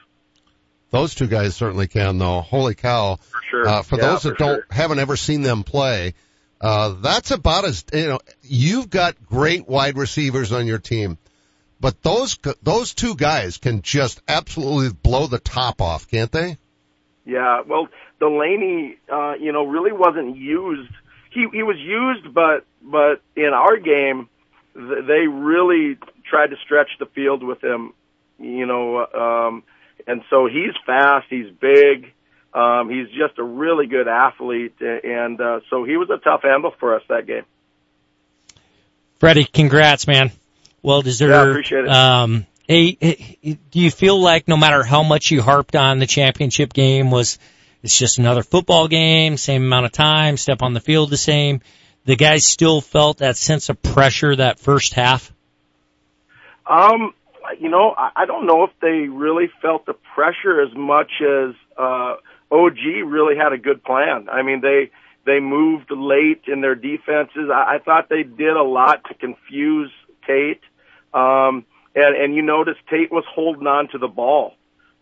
Those 0.92 1.16
two 1.16 1.28
guys 1.28 1.56
certainly 1.56 1.88
can, 1.88 2.18
though. 2.18 2.42
Holy 2.42 2.76
cow! 2.76 3.16
For 3.16 3.42
sure. 3.50 3.68
Uh, 3.68 3.82
for 3.82 3.96
yeah, 3.96 4.08
those 4.08 4.24
that 4.24 4.32
for 4.32 4.36
don't 4.36 4.56
sure. 4.56 4.68
haven't 4.70 5.00
ever 5.00 5.16
seen 5.16 5.42
them 5.42 5.64
play, 5.64 6.14
uh, 6.60 6.90
that's 7.02 7.32
about 7.32 7.66
as 7.66 7.86
you 7.94 8.08
know. 8.08 8.20
You've 8.44 8.90
got 8.90 9.26
great 9.26 9.68
wide 9.68 9.98
receivers 9.98 10.52
on 10.52 10.68
your 10.68 10.80
team, 10.80 11.18
but 11.80 12.02
those 12.04 12.38
those 12.62 12.94
two 12.94 13.16
guys 13.16 13.58
can 13.58 13.82
just 13.82 14.22
absolutely 14.28 14.92
blow 14.92 15.28
the 15.28 15.40
top 15.40 15.82
off, 15.82 16.10
can't 16.10 16.32
they? 16.32 16.58
Yeah. 17.26 17.62
Well, 17.68 17.88
Delaney, 18.20 18.98
uh, 19.12 19.34
you 19.40 19.52
know, 19.52 19.66
really 19.66 19.92
wasn't 19.92 20.38
used. 20.38 20.92
He 21.32 21.48
he 21.52 21.64
was 21.64 21.78
used, 21.78 22.34
but 22.34 22.66
but 22.82 23.22
in 23.36 23.52
our 23.54 23.78
game, 23.78 24.30
th- 24.74 25.06
they 25.08 25.28
really 25.28 25.98
tried 26.30 26.48
to 26.48 26.56
stretch 26.64 26.90
the 27.00 27.06
field 27.06 27.44
with 27.44 27.64
him. 27.64 27.94
You 28.40 28.66
know. 28.66 29.06
Um, 29.06 29.64
and 30.08 30.24
so 30.30 30.48
he's 30.48 30.74
fast, 30.86 31.28
he's 31.30 31.52
big, 31.52 32.14
um, 32.54 32.90
he's 32.90 33.08
just 33.10 33.38
a 33.38 33.44
really 33.44 33.88
good 33.88 34.08
athlete, 34.08 34.76
and 34.80 35.40
uh, 35.40 35.60
so 35.70 35.84
he 35.84 35.98
was 35.98 36.10
a 36.10 36.18
tough 36.18 36.42
handle 36.44 36.74
for 36.80 36.96
us 36.96 37.04
that 37.10 37.26
game. 37.28 37.46
Freddie, 39.20 39.46
congrats, 39.46 40.08
man. 40.08 40.32
Well 40.82 41.02
deserved. 41.02 41.32
Yeah, 41.32 41.50
appreciate 41.50 41.86
it. 41.86 41.90
Um, 41.90 42.46
hey, 42.72 43.38
do 43.70 43.80
you 43.82 43.92
feel 43.92 44.22
like 44.22 44.48
no 44.48 44.56
matter 44.56 44.82
how 44.82 45.04
much 45.04 45.30
you 45.30 45.42
harped 45.42 45.76
on 45.76 46.00
the 46.00 46.08
championship 46.08 46.72
game 46.72 47.12
was 47.12 47.38
it's 47.84 47.98
just 47.98 48.18
another 48.18 48.44
football 48.44 48.88
game, 48.88 49.36
same 49.36 49.64
amount 49.64 49.88
of 49.88 49.92
time, 49.92 50.38
step 50.38 50.62
on 50.62 50.74
the 50.74 50.80
field 50.80 51.10
the 51.10 51.18
same, 51.18 51.60
the 52.06 52.16
guys 52.16 52.46
still 52.46 52.80
felt 52.80 53.18
that 53.18 53.36
sense 53.36 53.68
of 53.68 53.82
pressure 53.82 54.36
that 54.36 54.58
first 54.58 54.94
half? 54.94 55.34
Um, 56.66 57.14
you 57.60 57.70
know, 57.70 57.94
I, 57.98 58.12
I 58.16 58.26
don't 58.26 58.46
know 58.46 58.64
if 58.64 58.72
they 58.82 59.10
really 59.10 59.50
felt 59.62 59.86
the 59.86 59.96
pressure 60.16 60.62
as 60.62 60.74
much 60.74 61.12
as 61.20 61.54
uh, 61.78 62.16
OG 62.52 62.78
really 63.06 63.36
had 63.36 63.52
a 63.52 63.58
good 63.58 63.84
plan. 63.84 64.30
I 64.30 64.44
mean, 64.44 64.62
they 64.62 64.92
they 65.26 65.42
moved 65.42 65.92
late 65.92 66.44
in 66.48 66.62
their 66.62 66.76
defenses. 66.76 67.50
I, 67.54 67.76
I 67.76 67.80
thought 67.84 68.08
they 68.08 68.24
did 68.24 68.56
a 68.56 68.64
lot 68.64 69.04
to 69.10 69.14
confuse 69.16 69.92
Tate, 70.26 70.62
um, 71.14 71.66
and 71.96 72.16
and 72.16 72.36
you 72.36 72.42
notice 72.42 72.78
Tate 72.90 73.12
was 73.12 73.24
holding 73.34 73.68
on 73.68 73.88
to 73.90 73.98
the 73.98 74.08
ball, 74.08 74.56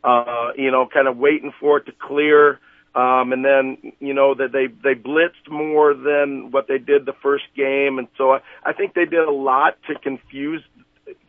uh, 0.04 0.52
you 0.58 0.72
know, 0.72 0.88
kind 0.88 1.08
of 1.08 1.18
waiting 1.18 1.54
for 1.60 1.78
it 1.78 1.86
to 1.86 1.92
clear. 1.92 2.60
Um, 2.96 3.32
and 3.34 3.46
then, 3.46 3.94
you 4.00 4.16
know, 4.16 4.34
that 4.34 4.52
they, 4.52 4.66
they 4.66 5.00
blitzed 5.00 5.50
more 5.50 5.94
than 5.94 6.50
what 6.50 6.68
they 6.68 6.80
did 6.80 7.06
the 7.06 7.14
first 7.22 7.46
game. 7.56 8.00
And 8.00 8.08
so 8.18 8.32
I, 8.32 8.40
I 8.66 8.74
think 8.74 8.96
they 8.96 9.06
did 9.06 9.28
a 9.28 9.32
lot 9.32 9.78
to 9.88 9.94
confuse, 9.94 10.64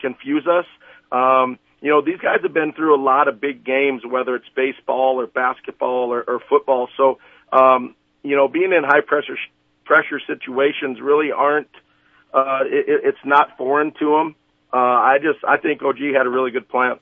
confuse 0.01 0.47
us. 0.47 0.65
Um, 1.13 1.59
you 1.83 1.91
know, 1.91 2.01
these 2.01 2.19
guys 2.19 2.39
have 2.43 2.55
been 2.55 2.73
through 2.73 2.95
a 2.95 3.03
lot 3.03 3.29
of 3.29 3.43
big 3.43 3.63
games, 3.63 4.03
whether 4.07 4.35
it's 4.37 4.49
baseball 4.57 5.21
or 5.21 5.27
basketball 5.27 6.13
or, 6.13 6.23
or 6.23 6.41
football. 6.49 6.89
So, 6.97 7.19
um, 7.53 7.95
you 8.23 8.37
know, 8.37 8.49
being 8.49 8.73
in 8.73 8.83
high 8.83 9.03
pressure 9.03 9.37
pressure 9.85 10.21
situations 10.27 10.99
really 11.01 11.31
aren't. 11.31 11.71
Uh, 12.33 12.61
it, 12.65 13.01
it's 13.05 13.25
not 13.25 13.59
foreign 13.59 13.93
to 13.99 14.17
them. 14.17 14.35
Uh, 14.73 14.77
I 14.77 15.19
just 15.21 15.45
I 15.45 15.57
think 15.57 15.83
OG 15.83 15.99
had 16.15 16.27
a 16.27 16.31
really 16.31 16.51
good 16.51 16.69
plan. 16.69 16.99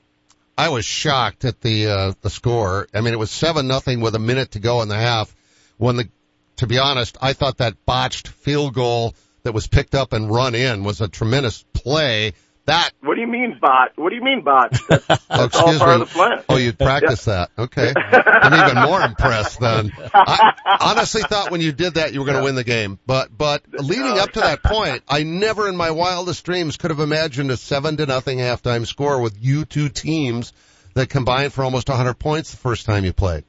I 0.57 0.69
was 0.69 0.85
shocked 0.85 1.45
at 1.45 1.61
the 1.61 1.87
uh, 1.87 2.13
the 2.21 2.29
score. 2.29 2.87
I 2.93 3.01
mean, 3.01 3.13
it 3.13 3.19
was 3.19 3.31
seven 3.31 3.67
nothing 3.67 4.01
with 4.01 4.15
a 4.15 4.19
minute 4.19 4.51
to 4.51 4.59
go 4.59 4.81
in 4.81 4.89
the 4.89 4.97
half. 4.97 5.33
When 5.77 5.95
the, 5.95 6.09
to 6.57 6.67
be 6.67 6.77
honest, 6.77 7.17
I 7.21 7.33
thought 7.33 7.57
that 7.57 7.85
botched 7.85 8.27
field 8.27 8.73
goal 8.73 9.15
that 9.43 9.53
was 9.53 9.67
picked 9.67 9.95
up 9.95 10.11
and 10.11 10.29
run 10.29 10.55
in 10.55 10.83
was 10.83 10.99
a 10.99 11.07
tremendous 11.07 11.63
play. 11.73 12.33
That. 12.69 12.91
What 13.01 13.15
do 13.15 13.21
you 13.21 13.27
mean 13.27 13.57
bot? 13.59 13.97
What 13.97 14.09
do 14.09 14.15
you 14.15 14.23
mean 14.23 14.43
bot? 14.43 14.71
That's, 14.89 15.07
that's 15.07 15.21
oh, 15.29 15.39
all 15.39 15.45
excuse 15.45 15.77
part 15.79 15.89
me. 15.97 16.01
of 16.03 16.07
the 16.07 16.13
plan. 16.13 16.43
Oh, 16.49 16.57
you'd 16.57 16.77
practice 16.77 17.25
Yeah. 17.25 17.45
that. 17.57 17.63
Okay. 17.63 17.93
I'm 18.11 18.69
even 18.69 18.83
more 18.83 19.01
impressed 19.01 19.59
then. 19.59 19.91
I 20.13 20.53
honestly 20.79 21.21
thought 21.23 21.49
when 21.51 21.61
you 21.61 21.71
did 21.71 21.95
that 21.95 22.13
you 22.13 22.19
were 22.19 22.25
going 22.25 22.37
to 22.37 22.43
win 22.43 22.55
the 22.55 22.63
game. 22.63 22.99
But, 23.07 23.35
but 23.35 23.63
leading 23.71 24.19
up 24.19 24.31
to 24.33 24.41
that 24.41 24.63
point, 24.63 25.03
I 25.07 25.23
never 25.23 25.67
in 25.67 25.75
my 25.75 25.91
wildest 25.91 26.45
dreams 26.45 26.77
could 26.77 26.91
have 26.91 26.99
imagined 26.99 27.49
a 27.51 27.57
seven 27.57 27.97
to 27.97 28.05
nothing 28.05 28.37
halftime 28.37 28.85
score 28.85 29.19
with 29.19 29.35
you 29.41 29.65
two 29.65 29.89
teams 29.89 30.53
that 30.93 31.09
combined 31.09 31.53
for 31.53 31.63
almost 31.63 31.89
100 31.89 32.13
points 32.15 32.51
the 32.51 32.57
first 32.57 32.85
time 32.85 33.03
you 33.03 33.13
played. 33.13 33.45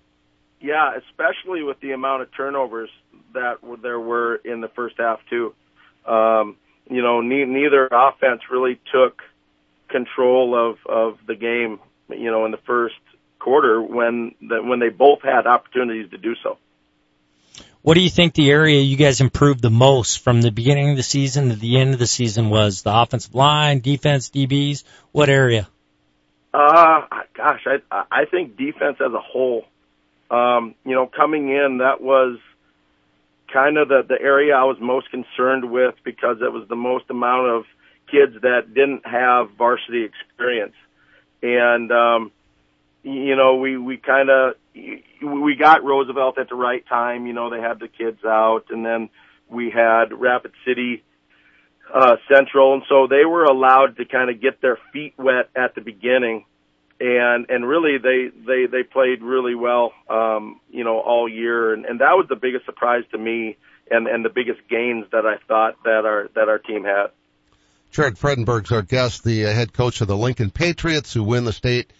Yeah, 0.60 0.92
especially 0.96 1.62
with 1.62 1.80
the 1.80 1.92
amount 1.92 2.22
of 2.22 2.28
turnovers 2.34 2.90
that 3.34 3.62
were, 3.62 3.76
there 3.76 4.00
were 4.00 4.36
in 4.36 4.60
the 4.60 4.68
first 4.68 4.96
half 4.98 5.20
too. 5.28 5.54
Um, 6.06 6.56
you 6.90 7.02
know, 7.02 7.20
ne- 7.20 7.46
neither 7.46 7.88
offense 7.90 8.42
really 8.50 8.80
took 8.92 9.22
control 9.88 10.54
of 10.54 10.78
of 10.86 11.18
the 11.26 11.34
game. 11.34 11.78
You 12.08 12.30
know, 12.30 12.44
in 12.44 12.50
the 12.50 12.58
first 12.66 12.96
quarter 13.38 13.80
when 13.80 14.34
the, 14.40 14.62
when 14.62 14.80
they 14.80 14.88
both 14.88 15.22
had 15.22 15.46
opportunities 15.46 16.10
to 16.10 16.18
do 16.18 16.34
so. 16.42 16.58
What 17.82 17.94
do 17.94 18.00
you 18.00 18.10
think 18.10 18.34
the 18.34 18.50
area 18.50 18.80
you 18.80 18.96
guys 18.96 19.22
improved 19.22 19.62
the 19.62 19.70
most 19.70 20.18
from 20.18 20.42
the 20.42 20.50
beginning 20.50 20.90
of 20.90 20.96
the 20.96 21.02
season 21.02 21.48
to 21.48 21.56
the 21.56 21.78
end 21.78 21.94
of 21.94 21.98
the 21.98 22.06
season 22.06 22.50
was? 22.50 22.82
The 22.82 22.94
offensive 22.94 23.34
line, 23.34 23.80
defense, 23.80 24.28
DBs? 24.28 24.84
What 25.12 25.30
area? 25.30 25.66
Uh, 26.52 27.02
gosh, 27.34 27.66
I 27.66 28.04
I 28.10 28.24
think 28.30 28.56
defense 28.56 28.98
as 29.00 29.12
a 29.12 29.20
whole. 29.20 29.64
Um, 30.30 30.74
you 30.84 30.94
know, 30.94 31.06
coming 31.06 31.48
in, 31.48 31.78
that 31.78 32.00
was 32.00 32.38
kind 33.52 33.78
of 33.78 33.88
the 33.88 34.02
the 34.08 34.20
area 34.20 34.54
I 34.54 34.64
was 34.64 34.78
most 34.80 35.10
concerned 35.10 35.70
with 35.70 35.94
because 36.04 36.38
it 36.40 36.52
was 36.52 36.66
the 36.68 36.76
most 36.76 37.04
amount 37.10 37.48
of 37.50 37.64
kids 38.10 38.34
that 38.42 38.74
didn't 38.74 39.06
have 39.06 39.50
varsity 39.56 40.04
experience, 40.04 40.74
and 41.42 41.90
um, 41.92 42.32
you 43.02 43.36
know, 43.36 43.56
we 43.56 43.76
we 43.76 43.96
kind 43.96 44.28
of 44.30 44.54
we 44.74 45.56
got 45.56 45.84
Roosevelt 45.84 46.38
at 46.38 46.48
the 46.48 46.54
right 46.54 46.84
time. 46.86 47.26
You 47.26 47.32
know, 47.32 47.50
they 47.50 47.60
had 47.60 47.80
the 47.80 47.88
kids 47.88 48.24
out, 48.24 48.64
and 48.70 48.84
then 48.84 49.08
we 49.48 49.70
had 49.70 50.12
Rapid 50.12 50.52
City 50.66 51.02
uh, 51.92 52.16
Central, 52.32 52.74
and 52.74 52.82
so 52.88 53.06
they 53.06 53.24
were 53.24 53.44
allowed 53.44 53.96
to 53.96 54.04
kind 54.04 54.30
of 54.30 54.40
get 54.40 54.60
their 54.60 54.78
feet 54.92 55.14
wet 55.16 55.48
at 55.56 55.74
the 55.74 55.80
beginning, 55.80 56.44
and 57.00 57.46
and 57.48 57.66
really 57.66 57.96
they 57.98 58.30
they 58.46 58.66
they 58.66 58.82
played 58.82 59.22
really 59.22 59.54
well, 59.54 59.92
um, 60.08 60.60
you 60.70 60.84
know, 60.84 61.00
all 61.00 61.28
year, 61.28 61.72
and, 61.72 61.86
and 61.86 62.00
that 62.00 62.12
was 62.12 62.26
the 62.28 62.36
biggest 62.36 62.66
surprise 62.66 63.04
to 63.12 63.18
me, 63.18 63.56
and 63.90 64.06
and 64.06 64.24
the 64.24 64.28
biggest 64.28 64.60
gains 64.68 65.06
that 65.12 65.24
I 65.26 65.36
thought 65.48 65.82
that 65.84 66.04
our 66.04 66.28
that 66.34 66.48
our 66.48 66.58
team 66.58 66.84
had. 66.84 67.08
Jared 67.90 68.18
Fredenburg's 68.18 68.70
our 68.70 68.82
guest, 68.82 69.24
the 69.24 69.46
uh, 69.46 69.52
head 69.52 69.72
coach 69.72 70.00
of 70.00 70.06
the 70.06 70.16
Lincoln 70.16 70.50
Patriots, 70.50 71.12
who 71.12 71.24
win 71.24 71.44
the 71.44 71.52
state 71.52 71.92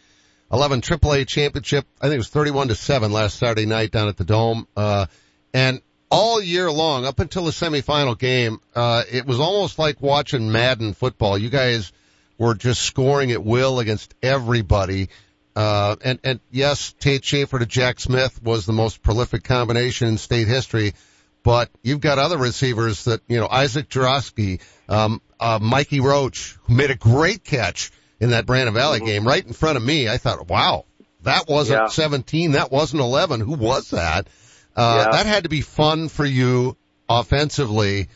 11 0.53 0.83
AAA 0.83 1.27
championship. 1.27 1.85
I 2.01 2.05
think 2.05 2.15
it 2.15 2.19
was 2.19 2.29
31 2.29 2.69
to 2.69 2.77
7 2.77 3.11
last 3.11 3.37
Saturday 3.37 3.67
night 3.67 3.91
down 3.91 4.07
at 4.07 4.17
the 4.17 4.25
Dome. 4.25 4.69
Uh, 4.77 5.07
and 5.53 5.81
all 6.09 6.41
year 6.41 6.71
long, 6.71 7.07
up 7.07 7.19
until 7.19 7.45
the 7.45 7.51
semifinal 7.51 8.17
game, 8.17 8.61
uh, 8.75 9.03
it 9.11 9.27
was 9.27 9.41
almost 9.41 9.81
like 9.81 10.01
watching 10.01 10.53
Madden 10.53 10.93
football. 10.93 11.37
You 11.37 11.51
guys 11.51 11.93
were 12.41 12.55
just 12.55 12.83
scoring 12.83 13.31
at 13.31 13.45
will 13.45 13.79
against 13.79 14.15
everybody. 14.23 15.11
Uh, 15.55 15.95
and, 16.03 16.19
and 16.25 16.41
yes, 16.51 16.93
Tate 16.99 17.25
Schaefer 17.25 17.59
to 17.59 17.67
Jack 17.67 18.01
Smith 18.01 18.43
was 18.43 18.65
the 18.67 18.73
most 18.73 19.03
prolific 19.03 19.45
combination 19.45 20.09
in 20.09 20.17
state 20.19 20.49
history, 20.49 20.95
but 21.43 21.69
you've 21.83 22.01
got 22.01 22.19
other 22.19 22.39
receivers 22.39 23.05
that, 23.05 23.21
you 23.29 23.39
know, 23.39 23.47
Isaac 23.49 23.89
Jarosky, 23.91 24.61
um, 24.89 25.21
uh, 25.39 25.59
Mikey 25.61 26.01
Roach, 26.01 26.57
who 26.65 26.75
made 26.75 26.91
a 26.91 26.95
great 26.97 27.45
catch 27.45 27.93
in 28.21 28.31
that 28.31 28.47
Brandon 28.47 28.73
Valley 28.75 28.99
Mm-hmm. 29.01 29.07
game 29.07 29.27
right 29.27 29.47
in 29.47 29.53
front 29.53 29.77
of 29.77 29.83
me. 29.85 30.09
I 30.09 30.17
thought, 30.17 30.49
wow, 30.49 30.87
that 31.23 31.47
wasn't 31.47 31.81
Yeah. 31.83 31.89
17. 31.89 32.53
That 32.53 32.73
wasn't 32.73 33.03
11. 33.03 33.41
Who 33.41 33.53
was 33.53 33.91
that? 33.91 34.29
Uh, 34.75 35.05
Yeah. 35.05 35.13
that 35.13 35.27
had 35.27 35.43
to 35.43 35.51
be 35.51 35.61
fun 35.61 36.09
for 36.09 36.25
you 36.25 36.77
offensively 37.09 38.09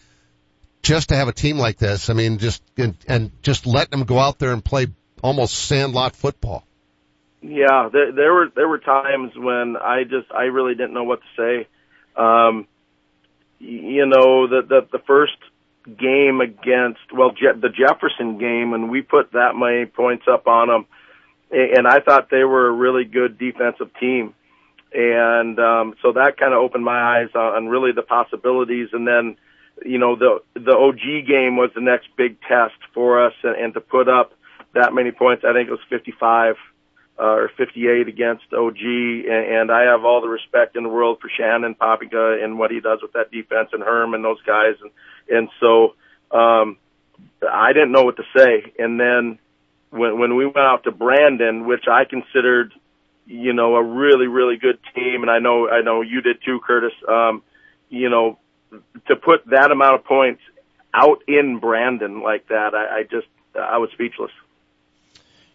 just 0.84 1.08
to 1.08 1.16
have 1.16 1.26
a 1.26 1.32
team 1.32 1.58
like 1.58 1.78
this. 1.78 2.10
I 2.10 2.12
mean, 2.12 2.38
just, 2.38 2.62
and, 2.76 2.96
and 3.08 3.32
just 3.42 3.66
letting 3.66 3.98
them 3.98 4.04
go 4.04 4.18
out 4.18 4.38
there 4.38 4.52
and 4.52 4.64
play 4.64 4.86
almost 5.22 5.54
sandlot 5.54 6.14
football. 6.14 6.64
Yeah, 7.46 7.90
there, 7.92 8.10
there 8.10 8.32
were 8.32 8.48
there 8.56 8.66
were 8.66 8.78
times 8.78 9.32
when 9.36 9.76
I 9.76 10.04
just 10.04 10.32
I 10.32 10.44
really 10.44 10.74
didn't 10.74 10.94
know 10.94 11.04
what 11.04 11.20
to 11.20 11.26
say. 11.36 11.68
Um, 12.16 12.66
you 13.58 14.06
know, 14.06 14.46
the 14.46 14.62
the 14.66 14.88
the 14.92 14.98
first 15.06 15.36
game 15.84 16.40
against 16.40 17.00
well 17.12 17.32
Je- 17.32 17.60
the 17.60 17.68
Jefferson 17.68 18.38
game, 18.38 18.72
and 18.72 18.90
we 18.90 19.02
put 19.02 19.32
that 19.32 19.54
many 19.54 19.84
points 19.84 20.24
up 20.26 20.46
on 20.46 20.68
them, 20.68 20.86
and 21.50 21.86
I 21.86 22.00
thought 22.00 22.30
they 22.30 22.44
were 22.44 22.68
a 22.68 22.72
really 22.72 23.04
good 23.04 23.36
defensive 23.36 23.90
team, 24.00 24.34
and 24.94 25.58
um, 25.58 25.94
so 26.00 26.12
that 26.12 26.38
kind 26.38 26.54
of 26.54 26.60
opened 26.60 26.84
my 26.84 27.20
eyes 27.20 27.28
on 27.34 27.68
really 27.68 27.92
the 27.92 28.02
possibilities. 28.02 28.88
And 28.94 29.06
then, 29.06 29.36
you 29.84 29.98
know, 29.98 30.16
the 30.16 30.40
the 30.54 30.76
OG 30.76 31.26
game 31.26 31.56
was 31.56 31.70
the 31.74 31.80
next 31.80 32.08
big 32.16 32.40
test 32.42 32.76
for 32.92 33.26
us, 33.26 33.34
and, 33.42 33.56
and 33.56 33.74
to 33.74 33.80
put 33.80 34.08
up 34.08 34.32
that 34.74 34.92
many 34.92 35.12
points, 35.12 35.44
I 35.46 35.52
think 35.52 35.68
it 35.68 35.72
was 35.72 35.80
55 35.88 36.56
uh, 37.18 37.22
or 37.22 37.50
58 37.56 38.08
against 38.08 38.52
OG, 38.52 38.76
and, 38.80 39.28
and 39.28 39.70
I 39.70 39.84
have 39.84 40.04
all 40.04 40.20
the 40.20 40.28
respect 40.28 40.76
in 40.76 40.82
the 40.82 40.88
world 40.88 41.18
for 41.20 41.28
Shannon 41.28 41.74
Papiga 41.74 42.42
and 42.42 42.58
what 42.58 42.70
he 42.70 42.80
does 42.80 43.00
with 43.02 43.12
that 43.12 43.30
defense 43.30 43.70
and 43.72 43.82
Herm 43.82 44.14
and 44.14 44.24
those 44.24 44.42
guys, 44.42 44.74
and 44.82 44.90
and 45.28 45.48
so 45.60 45.94
um, 46.36 46.76
I 47.48 47.72
didn't 47.72 47.92
know 47.92 48.02
what 48.02 48.16
to 48.16 48.24
say. 48.36 48.72
And 48.78 48.98
then 48.98 49.38
when 49.90 50.18
when 50.18 50.36
we 50.36 50.44
went 50.44 50.58
out 50.58 50.84
to 50.84 50.92
Brandon, 50.92 51.66
which 51.66 51.84
I 51.90 52.04
considered, 52.04 52.72
you 53.26 53.52
know, 53.52 53.76
a 53.76 53.82
really 53.82 54.26
really 54.26 54.56
good 54.56 54.78
team, 54.94 55.22
and 55.22 55.30
I 55.30 55.38
know 55.38 55.68
I 55.68 55.82
know 55.82 56.02
you 56.02 56.20
did 56.20 56.38
too, 56.44 56.60
Kurtiss. 56.66 56.94
Um, 57.08 57.42
you 57.90 58.10
know, 58.10 58.38
to 59.08 59.16
put 59.16 59.46
that 59.46 59.70
amount 59.70 59.94
of 59.96 60.04
points 60.04 60.40
out 60.92 61.22
in 61.26 61.58
Brandon 61.58 62.22
like 62.22 62.48
that, 62.48 62.74
I, 62.74 63.00
I 63.00 63.02
just 63.02 63.26
I 63.54 63.78
was 63.78 63.90
speechless. 63.92 64.30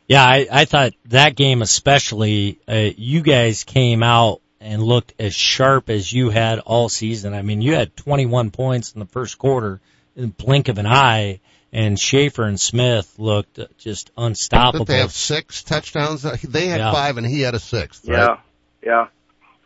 Yeah, 0.08 0.24
I, 0.24 0.48
I 0.52 0.66
thought 0.66 0.94
that 1.06 1.36
game 1.36 1.62
especially, 1.62 2.60
uh, 2.68 2.90
you 2.98 3.22
guys 3.22 3.64
came 3.64 4.02
out 4.02 4.42
and 4.60 4.82
looked 4.82 5.14
as 5.20 5.36
sharp 5.36 5.90
as 5.90 6.12
you 6.12 6.32
had 6.32 6.60
all 6.60 6.90
season. 6.90 7.34
I 7.34 7.44
mean, 7.44 7.62
you 7.62 7.76
had 7.76 7.96
21 7.96 8.50
points 8.50 8.94
in 8.94 9.00
the 9.00 9.06
first 9.06 9.38
quarter 9.38 9.80
in 10.16 10.24
the 10.24 10.28
blink 10.30 10.68
of 10.68 10.80
an 10.80 10.88
eye, 10.88 11.40
and 11.72 12.00
Schaefer 12.00 12.44
and 12.44 12.60
Smith 12.60 13.14
looked 13.20 13.60
just 13.78 14.10
unstoppable. 14.18 14.86
Did 14.86 14.94
they 14.94 15.00
have 15.00 15.12
six 15.12 15.64
touchdowns? 15.64 16.24
They 16.24 16.68
had 16.68 16.80
Yeah. 16.80 16.92
five, 16.92 17.18
and 17.18 17.28
he 17.28 17.42
had 17.42 17.54
a 17.54 17.60
sixth. 17.60 18.08
Right? 18.08 18.18
yeah, 18.18 18.38
yeah. 18.84 19.08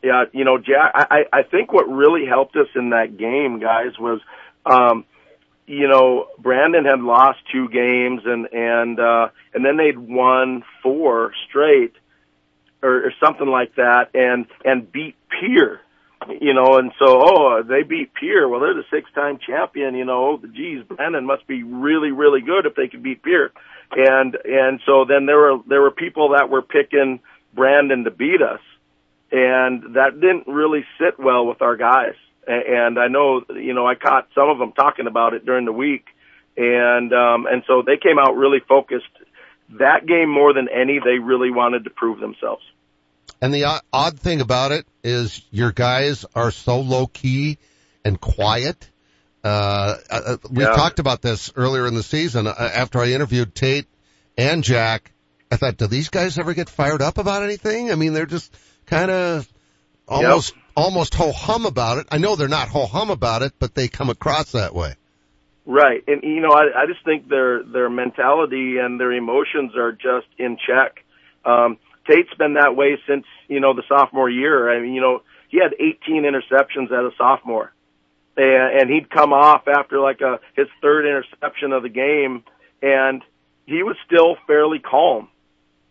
Yeah, 0.04 0.26
you 0.34 0.44
know, 0.44 0.58
Jack. 0.58 0.92
I 0.96 1.24
I 1.32 1.44
think 1.44 1.72
what 1.72 1.88
really 1.88 2.26
helped 2.26 2.58
us 2.58 2.68
in 2.76 2.90
that 2.90 3.18
game, 3.18 3.60
guys, 3.60 3.98
was, 3.98 4.20
um, 4.66 5.06
you 5.66 5.88
know, 5.88 6.28
Brandon 6.38 6.84
had 6.84 7.00
lost 7.00 7.40
two 7.54 7.70
games, 7.70 8.22
and 8.26 8.48
and 8.52 9.00
uh, 9.00 9.30
and 9.54 9.64
then 9.64 9.78
they'd 9.78 9.98
won 9.98 10.64
four 10.82 11.32
straight, 11.48 11.94
or, 12.82 13.06
or 13.06 13.14
something 13.24 13.48
like 13.48 13.76
that, 13.76 14.10
and 14.14 14.46
and 14.66 14.92
beat 14.92 15.16
Pierre. 15.30 15.80
You 16.40 16.54
know, 16.54 16.78
and 16.78 16.92
so 17.00 17.22
oh, 17.22 17.64
they 17.64 17.84
beat 17.84 18.14
Pierre. 18.14 18.48
Well, 18.48 18.62
they're 18.62 18.74
the 18.74 18.84
six-time 18.92 19.40
champion. 19.46 19.96
You 19.96 20.06
know, 20.06 20.40
oh, 20.42 20.48
geez, 20.48 20.84
Brandon 20.84 21.26
must 21.26 21.48
be 21.48 21.64
really, 21.64 22.12
really 22.12 22.42
good 22.42 22.66
if 22.66 22.76
they 22.76 22.88
could 22.88 23.04
beat 23.04 23.24
Pierre. 23.24 23.52
And 23.92 24.36
and 24.44 24.80
so 24.86 25.06
then 25.08 25.26
there 25.26 25.38
were 25.38 25.58
there 25.68 25.82
were 25.82 25.92
people 25.92 26.30
that 26.38 26.50
were 26.50 26.62
picking 26.62 27.20
Brandon 27.54 28.04
to 28.06 28.12
beat 28.12 28.42
us, 28.42 28.62
and 29.34 29.96
that 29.96 30.22
didn't 30.22 30.48
really 30.48 30.86
sit 31.00 31.20
well 31.20 31.48
with 31.48 31.62
our 31.62 31.76
guys. 31.76 32.14
And 32.46 33.00
I 33.00 33.08
know, 33.08 33.42
you 33.50 33.74
know, 33.74 33.88
I 33.88 33.96
caught 33.96 34.28
some 34.36 34.50
of 34.50 34.60
them 34.60 34.74
talking 34.74 35.08
about 35.08 35.34
it 35.34 35.46
during 35.46 35.66
the 35.66 35.72
week, 35.72 36.06
and 36.56 37.12
um, 37.14 37.48
and 37.48 37.64
so 37.66 37.82
they 37.86 37.98
came 37.98 38.20
out 38.20 38.36
really 38.36 38.60
focused. 38.68 39.06
That 39.80 40.06
game 40.06 40.30
more 40.30 40.54
than 40.54 40.68
any, 40.70 41.00
they 41.04 41.18
really 41.20 41.50
wanted 41.52 41.86
to 41.86 41.90
prove 41.90 42.20
themselves. 42.20 42.62
And 43.42 43.54
the 43.54 43.82
odd 43.92 44.20
thing 44.20 44.40
about 44.40 44.72
it 44.72 44.86
is 45.04 45.42
your 45.52 45.72
guys 45.72 46.26
are 46.36 46.52
so 46.52 46.82
low 46.82 47.08
key 47.08 47.58
and 48.06 48.20
quiet. 48.20 48.90
Uh, 49.44 49.96
uh, 50.10 50.38
we 50.52 50.64
Yeah. 50.64 50.76
talked 50.76 51.00
about 51.00 51.22
this 51.22 51.52
earlier 51.56 51.88
in 51.88 51.96
the 51.96 52.04
season 52.04 52.46
uh, 52.46 52.54
after 52.58 53.00
I 53.00 53.08
interviewed 53.08 53.56
Tate 53.56 53.88
and 54.38 54.64
Jack. 54.64 55.12
I 55.52 55.58
thought, 55.58 55.78
do 55.78 55.88
these 55.88 56.10
guys 56.10 56.38
ever 56.38 56.54
get 56.54 56.70
fired 56.70 57.02
up 57.02 57.18
about 57.18 57.44
anything? 57.44 57.92
I 57.92 57.96
mean, 57.96 58.14
they're 58.14 58.26
just 58.26 58.56
kind 58.86 59.12
of 59.12 59.48
almost, 60.08 60.54
almost 60.76 61.14
ho 61.16 61.32
hum 61.32 61.66
about 61.66 62.00
it. 62.00 62.08
I 62.12 62.18
know 62.18 62.36
they're 62.36 62.48
not 62.48 62.70
ho 62.70 62.86
hum 62.86 63.10
about 63.10 63.42
it, 63.42 63.54
but 63.60 63.76
they 63.76 63.88
come 63.88 64.10
across 64.10 64.52
that 64.52 64.74
way. 64.74 64.96
Right, 65.66 66.04
and 66.08 66.24
you 66.24 66.42
know, 66.42 66.52
I, 66.52 66.84
I 66.84 66.86
just 66.88 67.06
think 67.06 67.30
their 67.30 67.64
their 67.64 67.90
mentality 67.90 68.78
and 68.80 69.00
their 69.00 69.14
emotions 69.14 69.76
are 69.78 69.94
just 69.94 70.28
in 70.38 70.58
check. 70.58 71.06
Um, 71.46 71.78
Tate's 72.06 72.34
been 72.38 72.56
that 72.56 72.76
way 72.76 73.00
since 73.08 73.26
you 73.48 73.62
know 73.62 73.74
the 73.74 73.84
sophomore 73.88 74.30
year. 74.30 74.70
I 74.70 74.82
mean, 74.82 74.94
you 74.94 75.00
know, 75.00 75.22
he 75.48 75.60
had 75.60 75.74
18 75.80 76.24
interceptions 76.24 76.86
as 76.86 77.14
a 77.14 77.16
sophomore, 77.18 77.72
and, 78.36 78.82
and 78.82 78.90
he'd 78.90 79.10
come 79.10 79.32
off 79.32 79.68
after 79.70 80.02
like 80.02 80.20
a 80.20 80.40
his 80.56 80.68
third 80.82 81.06
interception 81.06 81.72
of 81.72 81.82
the 81.82 81.90
game, 81.90 82.44
and 82.82 83.22
he 83.66 83.84
was 83.84 83.96
still 84.06 84.36
fairly 84.46 84.80
calm. 84.80 85.30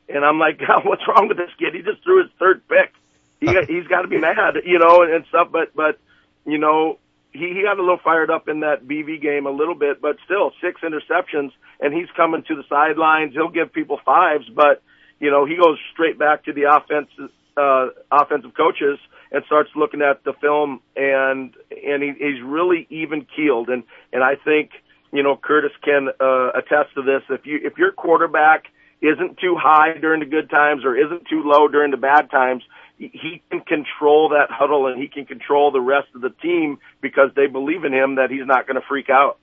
And 0.08 0.24
I'm 0.24 0.38
like, 0.38 0.58
God, 0.66 0.84
what's 0.84 1.02
wrong 1.08 1.28
with 1.28 1.36
this 1.36 1.50
kid? 1.58 1.74
He 1.74 1.82
just 1.82 2.02
threw 2.02 2.22
his 2.22 2.30
third 2.38 2.62
pick. 2.68 2.92
He, 3.40 3.48
he's 3.66 3.88
got 3.88 4.02
to 4.02 4.08
be 4.08 4.18
mad, 4.18 4.54
you 4.64 4.78
know, 4.78 5.02
and, 5.02 5.12
and 5.12 5.24
stuff. 5.28 5.48
But 5.50 5.74
but 5.74 5.98
you 6.44 6.58
know, 6.58 6.98
he, 7.32 7.54
he 7.54 7.62
got 7.62 7.78
a 7.78 7.82
little 7.82 8.00
fired 8.02 8.30
up 8.30 8.48
in 8.48 8.60
that 8.60 8.84
BV 8.84 9.20
game 9.20 9.46
a 9.46 9.50
little 9.50 9.74
bit, 9.74 10.00
but 10.00 10.16
still 10.24 10.52
six 10.60 10.80
interceptions 10.82 11.50
and 11.80 11.92
he's 11.92 12.08
coming 12.16 12.42
to 12.48 12.54
the 12.54 12.64
sidelines. 12.68 13.32
He'll 13.32 13.48
give 13.48 13.72
people 13.72 13.98
fives, 14.04 14.48
but 14.54 14.82
you 15.18 15.30
know, 15.30 15.46
he 15.46 15.56
goes 15.56 15.78
straight 15.92 16.18
back 16.18 16.44
to 16.44 16.52
the 16.52 16.64
offensive, 16.70 17.30
uh, 17.56 17.88
offensive 18.10 18.52
coaches 18.54 18.98
and 19.30 19.42
starts 19.46 19.70
looking 19.74 20.02
at 20.02 20.24
the 20.24 20.34
film 20.40 20.80
and, 20.94 21.54
and 21.70 22.02
he, 22.02 22.12
he's 22.18 22.42
really 22.42 22.86
even 22.90 23.26
keeled. 23.34 23.68
And, 23.68 23.84
and 24.12 24.22
I 24.22 24.34
think, 24.36 24.70
you 25.12 25.22
know, 25.22 25.36
Kurtiss 25.36 25.72
can, 25.82 26.08
uh, 26.20 26.50
attest 26.50 26.94
to 26.96 27.02
this. 27.02 27.22
If 27.30 27.46
you, 27.46 27.60
if 27.62 27.78
your 27.78 27.92
quarterback 27.92 28.64
isn't 29.02 29.38
too 29.38 29.56
high 29.58 29.98
during 30.00 30.20
the 30.20 30.26
good 30.26 30.48
times 30.48 30.84
or 30.84 30.96
isn't 30.96 31.26
too 31.28 31.42
low 31.44 31.68
during 31.68 31.90
the 31.90 31.96
bad 31.96 32.30
times, 32.30 32.62
he 32.96 33.42
can 33.50 33.60
control 33.60 34.30
that 34.30 34.46
huddle 34.50 34.86
and 34.86 35.00
he 35.00 35.08
can 35.08 35.26
control 35.26 35.72
the 35.72 35.80
rest 35.80 36.08
of 36.14 36.20
the 36.20 36.30
team 36.30 36.78
because 37.00 37.30
they 37.34 37.48
believe 37.48 37.84
in 37.84 37.92
him 37.92 38.14
that 38.14 38.30
he's 38.30 38.46
not 38.46 38.66
going 38.66 38.80
to 38.80 38.86
freak 38.88 39.10
out. 39.10 39.38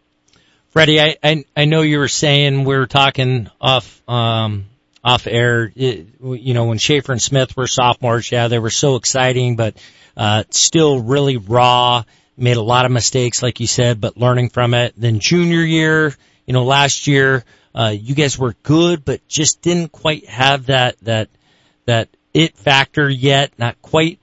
Freddie, 0.69 1.01
I, 1.01 1.17
I 1.23 1.45
I 1.57 1.65
know 1.65 1.81
you 1.81 1.97
were 1.97 2.07
saying 2.07 2.63
we 2.63 2.77
were 2.77 2.85
talking 2.85 3.49
off 3.59 4.01
um 4.07 4.65
off 5.03 5.25
air. 5.25 5.71
It, 5.75 6.07
you 6.21 6.53
know 6.53 6.65
when 6.65 6.77
Schaefer 6.77 7.11
and 7.11 7.21
Smith 7.21 7.57
were 7.57 7.67
sophomores, 7.67 8.31
yeah, 8.31 8.47
they 8.47 8.59
were 8.59 8.69
so 8.69 8.95
exciting, 8.95 9.55
but 9.55 9.75
uh 10.15 10.43
still 10.51 11.01
really 11.01 11.37
raw. 11.37 12.03
Made 12.37 12.55
a 12.55 12.61
lot 12.61 12.85
of 12.85 12.91
mistakes, 12.91 13.43
like 13.43 13.59
you 13.59 13.67
said, 13.67 13.99
but 13.99 14.15
learning 14.15 14.49
from 14.49 14.73
it. 14.73 14.93
Then 14.95 15.19
junior 15.19 15.61
year, 15.61 16.15
you 16.45 16.53
know, 16.53 16.63
last 16.63 17.07
year, 17.07 17.43
uh 17.75 17.93
you 17.95 18.15
guys 18.15 18.37
were 18.37 18.55
good, 18.63 19.05
but 19.05 19.25
just 19.27 19.61
didn't 19.61 19.91
quite 19.91 20.27
have 20.27 20.67
that 20.67 20.97
that 21.01 21.29
that 21.85 22.09
it 22.33 22.57
factor 22.57 23.09
yet. 23.09 23.51
Not 23.57 23.81
quite 23.81 24.19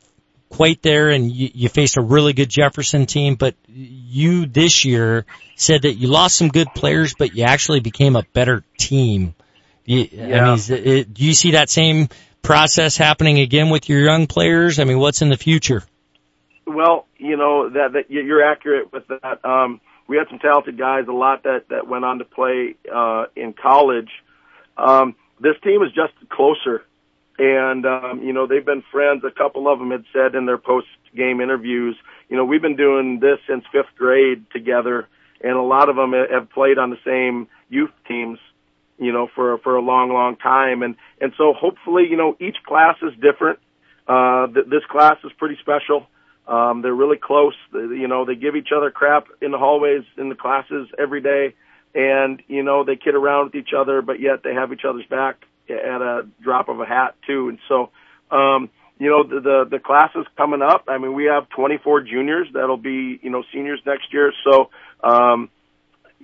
quite 0.49 0.81
there 0.83 1.11
and 1.11 1.31
you, 1.31 1.51
you 1.53 1.69
faced 1.69 1.97
a 1.97 2.01
really 2.01 2.33
good 2.33 2.49
Jefferson 2.49 3.07
team, 3.07 3.35
but 3.35 3.55
you 3.69 4.47
this 4.47 4.85
year 4.85 5.27
said 5.57 5.83
that 5.83 5.95
you 5.95 6.09
lost 6.09 6.37
some 6.37 6.49
good 6.49 6.69
players, 6.75 7.15
but 7.15 7.35
you 7.35 7.45
actually 7.45 7.81
became 7.81 8.17
a 8.17 8.23
better 8.33 8.65
team. 8.79 9.35
You, 9.85 10.03
I 10.03 10.09
Yeah. 10.13 10.45
mean, 10.45 10.55
is 10.55 10.71
it, 10.71 11.13
do 11.13 11.25
you 11.25 11.35
see 11.35 11.53
that 11.53 11.69
same 11.69 12.09
process 12.43 12.97
happening 12.97 13.39
again 13.41 13.71
with 13.71 13.89
your 13.89 14.01
young 14.01 14.27
players? 14.27 14.79
I 14.79 14.85
mean, 14.85 14.99
what's 14.99 15.21
in 15.21 15.29
the 15.29 15.37
future? 15.37 15.83
Well, 16.67 17.07
you 17.19 17.37
know 17.37 17.69
that 17.71 17.93
that 17.93 18.11
you- 18.11 18.23
you're 18.23 18.43
accurate 18.45 18.93
with 18.93 19.07
that. 19.09 19.45
Um, 19.45 19.81
we 20.09 20.17
had 20.17 20.29
some 20.29 20.39
talented 20.39 20.79
guys, 20.79 21.05
a 21.09 21.13
lot 21.13 21.43
that 21.45 21.69
that 21.71 21.89
went 21.89 22.05
on 22.05 22.19
to 22.19 22.25
play 22.25 22.77
uh, 22.93 23.27
in 23.35 23.53
college. 23.53 24.11
Um, 24.77 25.17
this 25.41 25.55
team 25.63 25.83
is 25.83 25.93
just 25.93 26.13
closer, 26.31 26.85
and 27.39 27.85
um, 27.87 28.23
you 28.23 28.33
know 28.33 28.47
they've 28.47 28.65
been 28.65 28.85
friends. 28.93 29.25
A 29.25 29.31
couple 29.31 29.69
of 29.69 29.79
them 29.79 29.91
had 29.91 30.05
said 30.13 30.35
in 30.35 30.47
their 30.47 30.59
post 30.59 30.89
game 31.15 31.41
interviews, 31.41 31.97
you 32.29 32.37
know, 32.37 32.45
we've 32.45 32.63
been 32.63 32.77
doing 32.77 33.21
this 33.21 33.39
since 33.49 33.65
fifth 33.73 33.95
grade 33.97 34.45
together, 34.51 35.09
and 35.41 35.53
a 35.53 35.63
lot 35.63 35.89
of 35.89 35.97
them 35.97 36.13
have 36.13 36.51
played 36.51 36.79
on 36.79 36.91
the 36.91 36.99
same 37.05 37.49
youth 37.69 37.93
teams 38.07 38.39
you 38.99 39.13
know, 39.13 39.29
for 39.35 39.59
for 39.59 39.77
a 39.77 39.83
long, 39.83 40.11
long 40.13 40.37
time, 40.37 40.83
and 40.83 40.97
and 41.21 41.33
so 41.37 41.53
hopefully, 41.53 42.07
you 42.09 42.17
know, 42.17 42.37
each 42.41 42.57
class 42.67 42.97
is 43.03 43.13
different. 43.21 43.59
Uh, 44.09 44.47
th- 44.47 44.67
this 44.67 44.85
class 44.91 45.17
is 45.25 45.33
pretty 45.39 45.57
special. 45.61 46.07
Um, 46.47 46.83
they're 46.83 46.95
really 46.95 47.17
close. 47.17 47.55
They, 47.73 47.81
you 47.81 48.09
know, 48.09 48.25
they 48.25 48.37
give 48.37 48.57
each 48.57 48.69
other 48.77 48.91
crap 48.91 49.27
in 49.43 49.51
the 49.51 49.59
hallways 49.59 50.05
in 50.17 50.29
the 50.29 50.35
classes 50.35 50.89
every 50.99 51.21
day, 51.21 51.55
and 51.95 52.43
you 52.47 52.63
know 52.63 52.85
they 52.85 52.97
kid 52.97 53.15
around 53.15 53.47
with 53.47 53.55
each 53.57 53.73
other, 53.77 54.01
but 54.03 54.21
yet 54.21 54.43
they 54.45 54.55
have 54.55 54.73
each 54.73 54.85
other's 54.89 55.07
back 55.07 55.45
at 55.69 56.03
a 56.03 56.27
drop 56.41 56.69
of 56.69 56.81
a 56.81 56.87
hat 56.87 57.17
too. 57.27 57.49
And 57.49 57.59
so, 57.69 57.91
um, 58.31 58.71
you 58.99 59.11
know, 59.11 59.25
the 59.25 59.41
the, 59.41 59.65
the 59.73 59.79
classes 59.79 60.25
coming 60.37 60.63
up. 60.63 60.85
I 60.89 60.99
mean, 60.99 61.15
we 61.15 61.25
have 61.25 61.49
24 61.49 62.03
juniors 62.03 62.49
that'll 62.53 62.77
be 62.77 63.19
you 63.21 63.31
know 63.31 63.43
seniors 63.53 63.81
next 63.87 64.13
year. 64.13 64.33
So. 64.45 64.71
Um, 65.03 65.51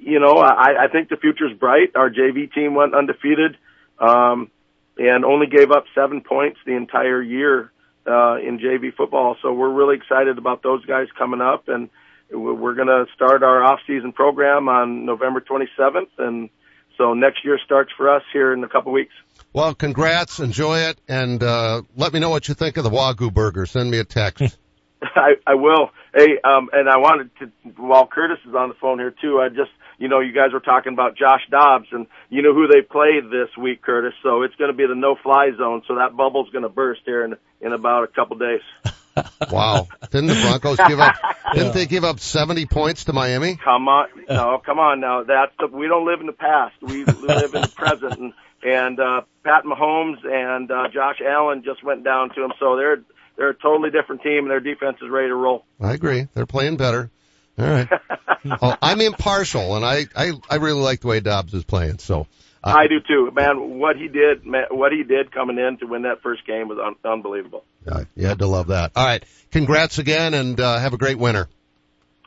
you 0.05 0.19
know, 0.19 0.39
I, 0.39 0.87
I 0.87 0.89
think 0.89 1.11
the 1.11 1.17
future's 1.17 1.57
bright. 1.57 1.95
Our 1.95 2.11
JV 2.11 2.53
team 2.53 2.75
went 2.75 2.93
undefeated. 2.93 3.57
Um, 4.01 4.51
and 4.99 5.25
only 5.25 5.47
gave 5.47 5.71
up 5.71 5.85
seven 5.95 6.21
points 6.21 6.59
the 6.67 6.73
entire 6.73 7.23
year 7.23 7.72
uh, 8.07 8.37
in 8.37 8.59
JV 8.59 8.95
football. 8.95 9.37
So 9.43 9.53
we're 9.53 9.73
really 9.73 9.97
excited 9.97 10.39
about 10.39 10.63
those 10.63 10.85
guys 10.85 11.09
coming 11.17 11.41
up, 11.41 11.69
and 11.69 11.89
we're 12.31 12.75
going 12.75 12.89
to 12.89 13.07
start 13.15 13.43
our 13.43 13.63
off-season 13.63 14.13
program 14.13 14.69
on 14.69 15.05
November 15.05 15.41
27th, 15.41 16.09
and 16.19 16.51
so 16.99 17.15
next 17.15 17.45
year 17.45 17.59
starts 17.65 17.91
for 17.97 18.15
us 18.15 18.23
here 18.33 18.53
in 18.53 18.63
a 18.65 18.69
couple 18.69 18.93
weeks. 18.93 19.15
Well, 19.53 19.75
congrats, 19.75 20.41
enjoy 20.41 20.79
it, 20.79 20.99
and 21.09 21.43
uh, 21.43 21.83
let 21.97 22.13
me 22.13 22.21
know 22.21 22.31
what 22.31 22.49
you 22.49 22.55
think 22.55 22.77
of 22.79 22.85
the 22.85 22.91
Wagyu 22.91 23.33
burger. 23.33 23.67
Send 23.67 23.91
me 23.91 23.99
a 23.99 24.05
text. 24.05 24.59
I, 25.17 25.35
I 25.47 25.55
will. 25.55 25.91
Hey, 26.15 26.39
um, 26.45 26.71
and 26.73 26.89
I 26.89 26.99
wanted 26.99 27.31
to, 27.39 27.51
while 27.77 28.07
Kurtiss 28.07 28.39
is 28.47 28.55
on 28.55 28.69
the 28.69 28.75
phone 28.75 28.99
here 28.99 29.15
too, 29.21 29.41
I 29.41 29.49
just, 29.49 29.71
you 30.03 30.09
know, 30.09 30.19
you 30.19 30.33
guys 30.33 30.53
were 30.53 30.59
talking 30.59 30.93
about 30.93 31.17
Josh 31.17 31.43
Dobbs 31.49 31.87
and 31.93 32.09
you 32.29 32.43
know 32.43 32.53
who 32.53 32.67
they 32.67 32.83
played 32.83 33.31
this 33.31 33.57
week, 33.57 33.83
Kurtiss. 33.83 34.15
So 34.25 34.43
it's 34.43 34.55
going 34.57 34.73
to 34.73 34.77
be 34.77 34.85
the 34.85 34.97
no-fly 34.97 35.51
zone. 35.57 35.83
So 35.87 35.95
that 35.95 36.17
bubble's 36.17 36.51
going 36.51 36.65
to 36.65 36.69
burst 36.69 37.03
here 37.05 37.25
in, 37.25 37.37
in 37.61 37.73
about 37.73 38.03
a 38.03 38.09
couple 38.09 38.37
days. 38.37 38.63
wow. 39.53 39.87
Didn't 40.11 40.27
the 40.27 40.41
Broncos 40.43 40.79
give 40.89 40.99
up, 40.99 41.15
didn't 41.55 41.67
yeah. 41.69 41.73
they 41.73 41.87
give 41.87 42.03
up 42.03 42.19
70 42.19 42.67
points 42.67 43.05
to 43.05 43.13
Miami? 43.13 43.55
Come 43.63 43.87
on. 43.87 44.09
No, 44.29 44.61
come 44.67 44.81
on 44.81 44.99
now. 44.99 45.23
That's 45.23 45.53
the, 45.61 45.69
we 45.69 45.87
don't 45.87 46.05
live 46.05 46.19
in 46.19 46.27
the 46.27 46.33
past. 46.33 46.75
We 46.83 47.05
live 47.05 47.55
in 47.55 47.63
the 47.63 47.73
present 47.73 48.19
and, 48.19 48.33
and, 48.65 48.99
uh, 48.99 49.21
Pat 49.45 49.63
Mahomes 49.63 50.27
and, 50.27 50.69
uh, 50.69 50.89
Josh 50.93 51.21
Allen 51.25 51.63
just 51.65 51.85
went 51.85 52.03
down 52.03 52.31
to 52.35 52.43
him. 52.43 52.53
So 52.59 52.75
they're, 52.75 53.05
they're 53.37 53.51
a 53.51 53.55
totally 53.55 53.91
different 53.91 54.23
team 54.23 54.39
and 54.39 54.51
their 54.51 54.59
defense 54.59 54.97
is 55.01 55.09
ready 55.09 55.29
to 55.29 55.37
roll. 55.37 55.65
I 55.81 55.93
agree. 55.93 56.27
They're 56.35 56.45
playing 56.45 56.77
better. 56.77 57.13
All 57.59 57.67
right. 57.67 57.89
well, 58.61 58.79
I'm 58.81 59.01
impartial 59.01 59.77
and 59.77 59.85
I, 59.85 60.07
I, 60.17 60.33
I 60.49 60.57
really 60.57 60.81
like 60.81 61.01
the 61.01 61.09
way 61.09 61.21
Dobbs 61.21 61.55
is 61.55 61.65
playing. 61.65 61.99
So 61.99 62.27
uh, 62.65 62.75
I 62.77 62.87
do 62.87 63.01
too, 63.07 63.31
man. 63.35 63.79
What 63.79 63.97
he 63.97 64.09
did, 64.09 64.47
man, 64.47 64.65
what 64.71 64.93
he 64.93 65.03
did 65.03 65.33
coming 65.33 65.59
in 65.59 65.79
to 65.79 65.87
win 65.87 66.03
that 66.03 66.23
first 66.23 66.47
game 66.47 66.69
was 66.69 66.79
un- 66.79 67.11
unbelievable. 67.11 67.65
Yeah, 67.87 68.05
you 68.15 68.27
had 68.27 68.39
to 68.39 68.47
love 68.47 68.69
that. 68.69 68.93
All 68.97 69.05
right. 69.05 69.25
Congrats 69.51 69.99
again 69.99 70.35
and, 70.35 70.59
uh, 70.59 70.79
have 70.79 70.95
a 70.95 70.99
great 70.99 71.19
winter. 71.19 71.49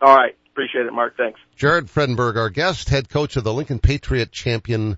All 0.02 0.16
right. 0.16 0.36
Appreciate 0.52 0.86
it, 0.86 0.94
Mark. 0.94 1.18
Thanks. 1.18 1.40
Jared 1.58 1.88
Fredenburg, 1.88 2.38
our 2.38 2.50
guest, 2.50 2.90
head 2.90 3.10
coach 3.10 3.36
of 3.36 3.44
the 3.44 3.54
Lincoln 3.54 3.80
Patriot 3.80 4.32
champion 4.32 4.98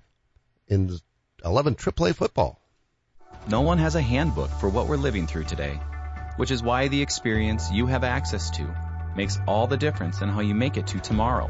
in 0.68 0.96
11 1.44 1.76
AAA 1.76 2.14
football. 2.14 2.60
No 3.48 3.62
one 3.62 3.78
has 3.78 3.96
a 3.96 4.02
handbook 4.02 4.52
for 4.60 4.70
what 4.70 4.88
we're 4.88 4.98
living 4.98 5.26
through 5.26 5.46
today 5.46 5.80
which 6.38 6.52
is 6.52 6.64
why 6.64 6.88
the 6.88 7.02
experience 7.02 7.70
you 7.72 7.88
have 7.88 8.04
access 8.04 8.50
to 8.52 8.64
makes 9.18 9.40
all 9.48 9.68
the 9.68 9.76
difference 9.76 10.22
in 10.22 10.30
how 10.30 10.40
you 10.40 10.56
make 10.56 10.78
it 10.78 10.88
to 10.88 11.00
tomorrow. 11.00 11.50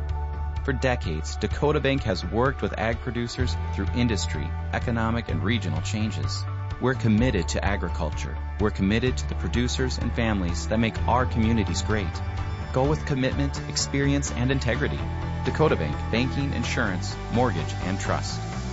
For 0.64 0.74
decades, 0.74 1.36
Dakota 1.36 1.80
Bank 1.80 2.04
has 2.04 2.26
worked 2.26 2.62
with 2.62 2.78
ag 2.80 3.00
producers 3.02 3.56
through 3.74 3.88
industry, 3.96 4.50
economic, 4.74 5.30
and 5.30 5.44
regional 5.44 5.82
changes. 5.82 6.44
We're 6.82 6.96
committed 6.96 7.48
to 7.50 7.64
agriculture. 7.64 8.38
We're 8.60 8.72
committed 8.72 9.18
to 9.18 9.30
the 9.30 9.36
producers 9.36 9.98
and 9.98 10.14
families 10.14 10.68
that 10.68 10.80
make 10.80 11.02
our 11.08 11.26
communities 11.26 11.82
great. 11.84 12.08
Go 12.74 12.88
with 12.88 13.06
commitment, 13.06 13.62
experience, 13.70 14.32
and 14.32 14.52
integrity. 14.52 15.00
Dakota 15.46 15.76
Bank, 15.76 15.96
banking, 16.12 16.54
insurance, 16.54 17.16
mortgage, 17.34 17.74
and 17.86 18.00
trust. 18.00 18.57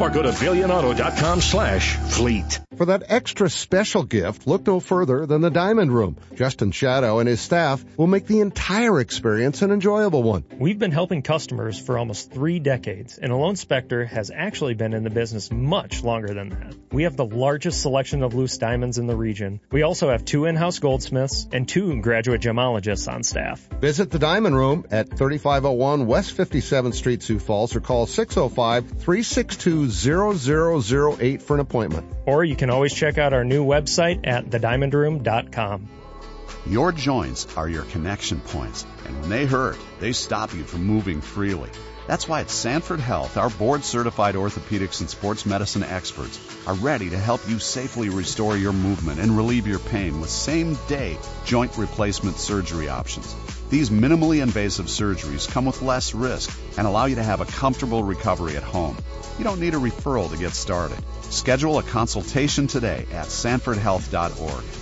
or 0.00 0.10
go 0.10 0.22
to 0.22 0.30
billionauto.com 0.30 1.40
slash 1.40 1.94
fleet. 1.96 2.60
For 2.82 2.86
that 2.86 3.04
extra 3.10 3.48
special 3.48 4.02
gift, 4.02 4.44
look 4.44 4.66
no 4.66 4.80
further 4.80 5.24
than 5.24 5.40
the 5.40 5.52
Diamond 5.52 5.92
Room. 5.92 6.16
Justin 6.34 6.72
Shadow 6.72 7.20
and 7.20 7.28
his 7.28 7.40
staff 7.40 7.84
will 7.96 8.08
make 8.08 8.26
the 8.26 8.40
entire 8.40 8.98
experience 8.98 9.62
an 9.62 9.70
enjoyable 9.70 10.24
one. 10.24 10.42
We've 10.58 10.80
been 10.80 10.90
helping 10.90 11.22
customers 11.22 11.78
for 11.78 11.96
almost 11.96 12.32
three 12.32 12.58
decades, 12.58 13.18
and 13.18 13.30
Alone 13.30 13.54
Spectre 13.54 14.04
has 14.06 14.32
actually 14.34 14.74
been 14.74 14.94
in 14.94 15.04
the 15.04 15.10
business 15.10 15.52
much 15.52 16.02
longer 16.02 16.34
than 16.34 16.48
that. 16.48 16.74
We 16.90 17.04
have 17.04 17.16
the 17.16 17.24
largest 17.24 17.82
selection 17.82 18.24
of 18.24 18.34
loose 18.34 18.58
diamonds 18.58 18.98
in 18.98 19.06
the 19.06 19.14
region. 19.14 19.60
We 19.70 19.82
also 19.82 20.10
have 20.10 20.24
two 20.24 20.46
in-house 20.46 20.80
goldsmiths 20.80 21.46
and 21.52 21.68
two 21.68 22.00
graduate 22.00 22.40
gemologists 22.40 23.06
on 23.06 23.22
staff. 23.22 23.60
Visit 23.80 24.10
the 24.10 24.18
Diamond 24.18 24.56
Room 24.56 24.86
at 24.90 25.08
3501 25.08 26.08
West 26.08 26.36
57th 26.36 26.94
Street, 26.94 27.22
Sioux 27.22 27.38
Falls, 27.38 27.76
or 27.76 27.80
call 27.80 28.06
605 28.06 28.88
362 28.98 29.88
0008 29.88 31.42
for 31.42 31.54
an 31.54 31.60
appointment. 31.60 32.12
Or 32.26 32.44
you 32.44 32.56
can 32.56 32.71
always 32.72 32.92
check 32.92 33.18
out 33.18 33.32
our 33.32 33.44
new 33.44 33.64
website 33.64 34.26
at 34.26 34.46
thediamondroom.com. 34.46 35.88
Your 36.66 36.92
joints 36.92 37.56
are 37.56 37.68
your 37.68 37.84
connection 37.84 38.40
points, 38.40 38.86
and 39.04 39.20
when 39.20 39.30
they 39.30 39.46
hurt, 39.46 39.78
they 40.00 40.12
stop 40.12 40.54
you 40.54 40.64
from 40.64 40.84
moving 40.84 41.20
freely. 41.20 41.70
That's 42.06 42.28
why 42.28 42.40
at 42.40 42.50
Sanford 42.50 43.00
Health, 43.00 43.36
our 43.36 43.50
board 43.50 43.84
certified 43.84 44.34
orthopedics 44.34 45.00
and 45.00 45.08
sports 45.08 45.46
medicine 45.46 45.82
experts 45.84 46.38
are 46.66 46.74
ready 46.74 47.10
to 47.10 47.18
help 47.18 47.48
you 47.48 47.58
safely 47.58 48.08
restore 48.08 48.56
your 48.56 48.72
movement 48.72 49.20
and 49.20 49.36
relieve 49.36 49.66
your 49.66 49.78
pain 49.78 50.20
with 50.20 50.30
same 50.30 50.76
day 50.88 51.18
joint 51.44 51.76
replacement 51.78 52.36
surgery 52.36 52.88
options. 52.88 53.34
These 53.72 53.88
minimally 53.88 54.42
invasive 54.42 54.88
surgeries 54.88 55.50
come 55.50 55.64
with 55.64 55.80
less 55.80 56.12
risk 56.12 56.54
and 56.76 56.86
allow 56.86 57.06
you 57.06 57.14
to 57.14 57.22
have 57.22 57.40
a 57.40 57.46
comfortable 57.46 58.04
recovery 58.04 58.58
at 58.58 58.62
home. 58.62 58.98
You 59.38 59.44
don't 59.44 59.60
need 59.60 59.72
a 59.72 59.78
referral 59.78 60.30
to 60.30 60.36
get 60.36 60.52
started. 60.52 60.98
Schedule 61.30 61.78
a 61.78 61.82
consultation 61.82 62.66
today 62.66 63.06
at 63.14 63.28
sanfordhealth.org. 63.28 64.81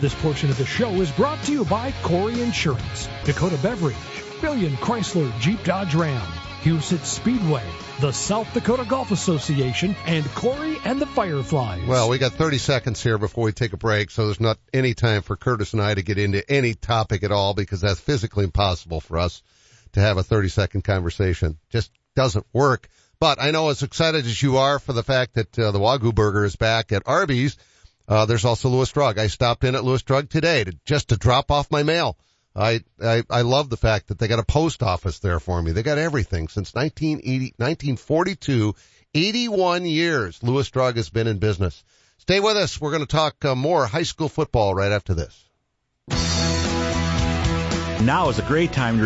This 0.00 0.14
portion 0.14 0.48
of 0.48 0.56
the 0.56 0.64
show 0.64 0.92
is 1.00 1.10
brought 1.10 1.42
to 1.44 1.52
you 1.52 1.64
by 1.64 1.92
Corey 2.04 2.40
Insurance, 2.40 3.08
Dakota 3.24 3.58
Beverage, 3.60 3.96
Billion 4.40 4.76
Chrysler 4.76 5.36
Jeep 5.40 5.64
Dodge 5.64 5.92
Ram, 5.96 6.24
Huset 6.62 7.04
Speedway, 7.04 7.64
the 8.00 8.12
South 8.12 8.54
Dakota 8.54 8.84
Golf 8.84 9.10
Association, 9.10 9.96
and 10.06 10.24
Corey 10.36 10.76
and 10.84 11.00
the 11.00 11.06
Fireflies. 11.06 11.84
Well, 11.88 12.08
we 12.08 12.18
got 12.18 12.34
30 12.34 12.58
seconds 12.58 13.02
here 13.02 13.18
before 13.18 13.46
we 13.46 13.52
take 13.52 13.72
a 13.72 13.76
break, 13.76 14.12
so 14.12 14.26
there's 14.26 14.38
not 14.38 14.58
any 14.72 14.94
time 14.94 15.22
for 15.22 15.34
Kurtiss 15.34 15.72
and 15.72 15.82
I 15.82 15.94
to 15.94 16.02
get 16.02 16.16
into 16.16 16.48
any 16.48 16.74
topic 16.74 17.24
at 17.24 17.32
all 17.32 17.54
because 17.54 17.80
that's 17.80 17.98
physically 17.98 18.44
impossible 18.44 19.00
for 19.00 19.18
us 19.18 19.42
to 19.94 20.00
have 20.00 20.16
a 20.16 20.22
30 20.22 20.48
second 20.48 20.84
conversation. 20.84 21.58
Just 21.70 21.90
doesn't 22.14 22.46
work. 22.52 22.88
But 23.18 23.42
I 23.42 23.50
know 23.50 23.70
as 23.70 23.82
excited 23.82 24.26
as 24.26 24.40
you 24.40 24.58
are 24.58 24.78
for 24.78 24.92
the 24.92 25.02
fact 25.02 25.34
that 25.34 25.58
uh, 25.58 25.72
the 25.72 25.80
Wagyu 25.80 26.14
burger 26.14 26.44
is 26.44 26.54
back 26.54 26.92
at 26.92 27.02
Arby's, 27.04 27.56
uh, 28.08 28.24
there's 28.24 28.46
also 28.46 28.70
Lewis 28.70 28.90
Drug. 28.90 29.18
I 29.18 29.26
stopped 29.26 29.64
in 29.64 29.74
at 29.74 29.84
Lewis 29.84 30.02
Drug 30.02 30.30
today 30.30 30.64
to 30.64 30.72
just 30.86 31.10
to 31.10 31.16
drop 31.16 31.50
off 31.50 31.70
my 31.70 31.82
mail. 31.82 32.16
I, 32.56 32.80
I, 33.00 33.22
I 33.28 33.42
love 33.42 33.68
the 33.70 33.76
fact 33.76 34.08
that 34.08 34.18
they 34.18 34.26
got 34.26 34.38
a 34.38 34.44
post 34.44 34.82
office 34.82 35.18
there 35.20 35.38
for 35.38 35.62
me. 35.62 35.72
They 35.72 35.82
got 35.82 35.98
everything 35.98 36.48
since 36.48 36.74
1980, 36.74 37.54
1942, 37.56 38.74
81 39.14 39.84
years. 39.84 40.42
Lewis 40.42 40.70
Drug 40.70 40.96
has 40.96 41.10
been 41.10 41.26
in 41.26 41.38
business. 41.38 41.84
Stay 42.16 42.40
with 42.40 42.56
us. 42.56 42.80
We're 42.80 42.90
going 42.90 43.06
to 43.06 43.06
talk 43.06 43.44
uh, 43.44 43.54
more 43.54 43.86
high 43.86 44.02
school 44.02 44.28
football 44.28 44.74
right 44.74 44.90
after 44.90 45.14
this. 45.14 45.44
Now 48.02 48.28
is 48.30 48.38
a 48.38 48.42
great 48.42 48.72
time 48.72 48.98
to 48.98 49.04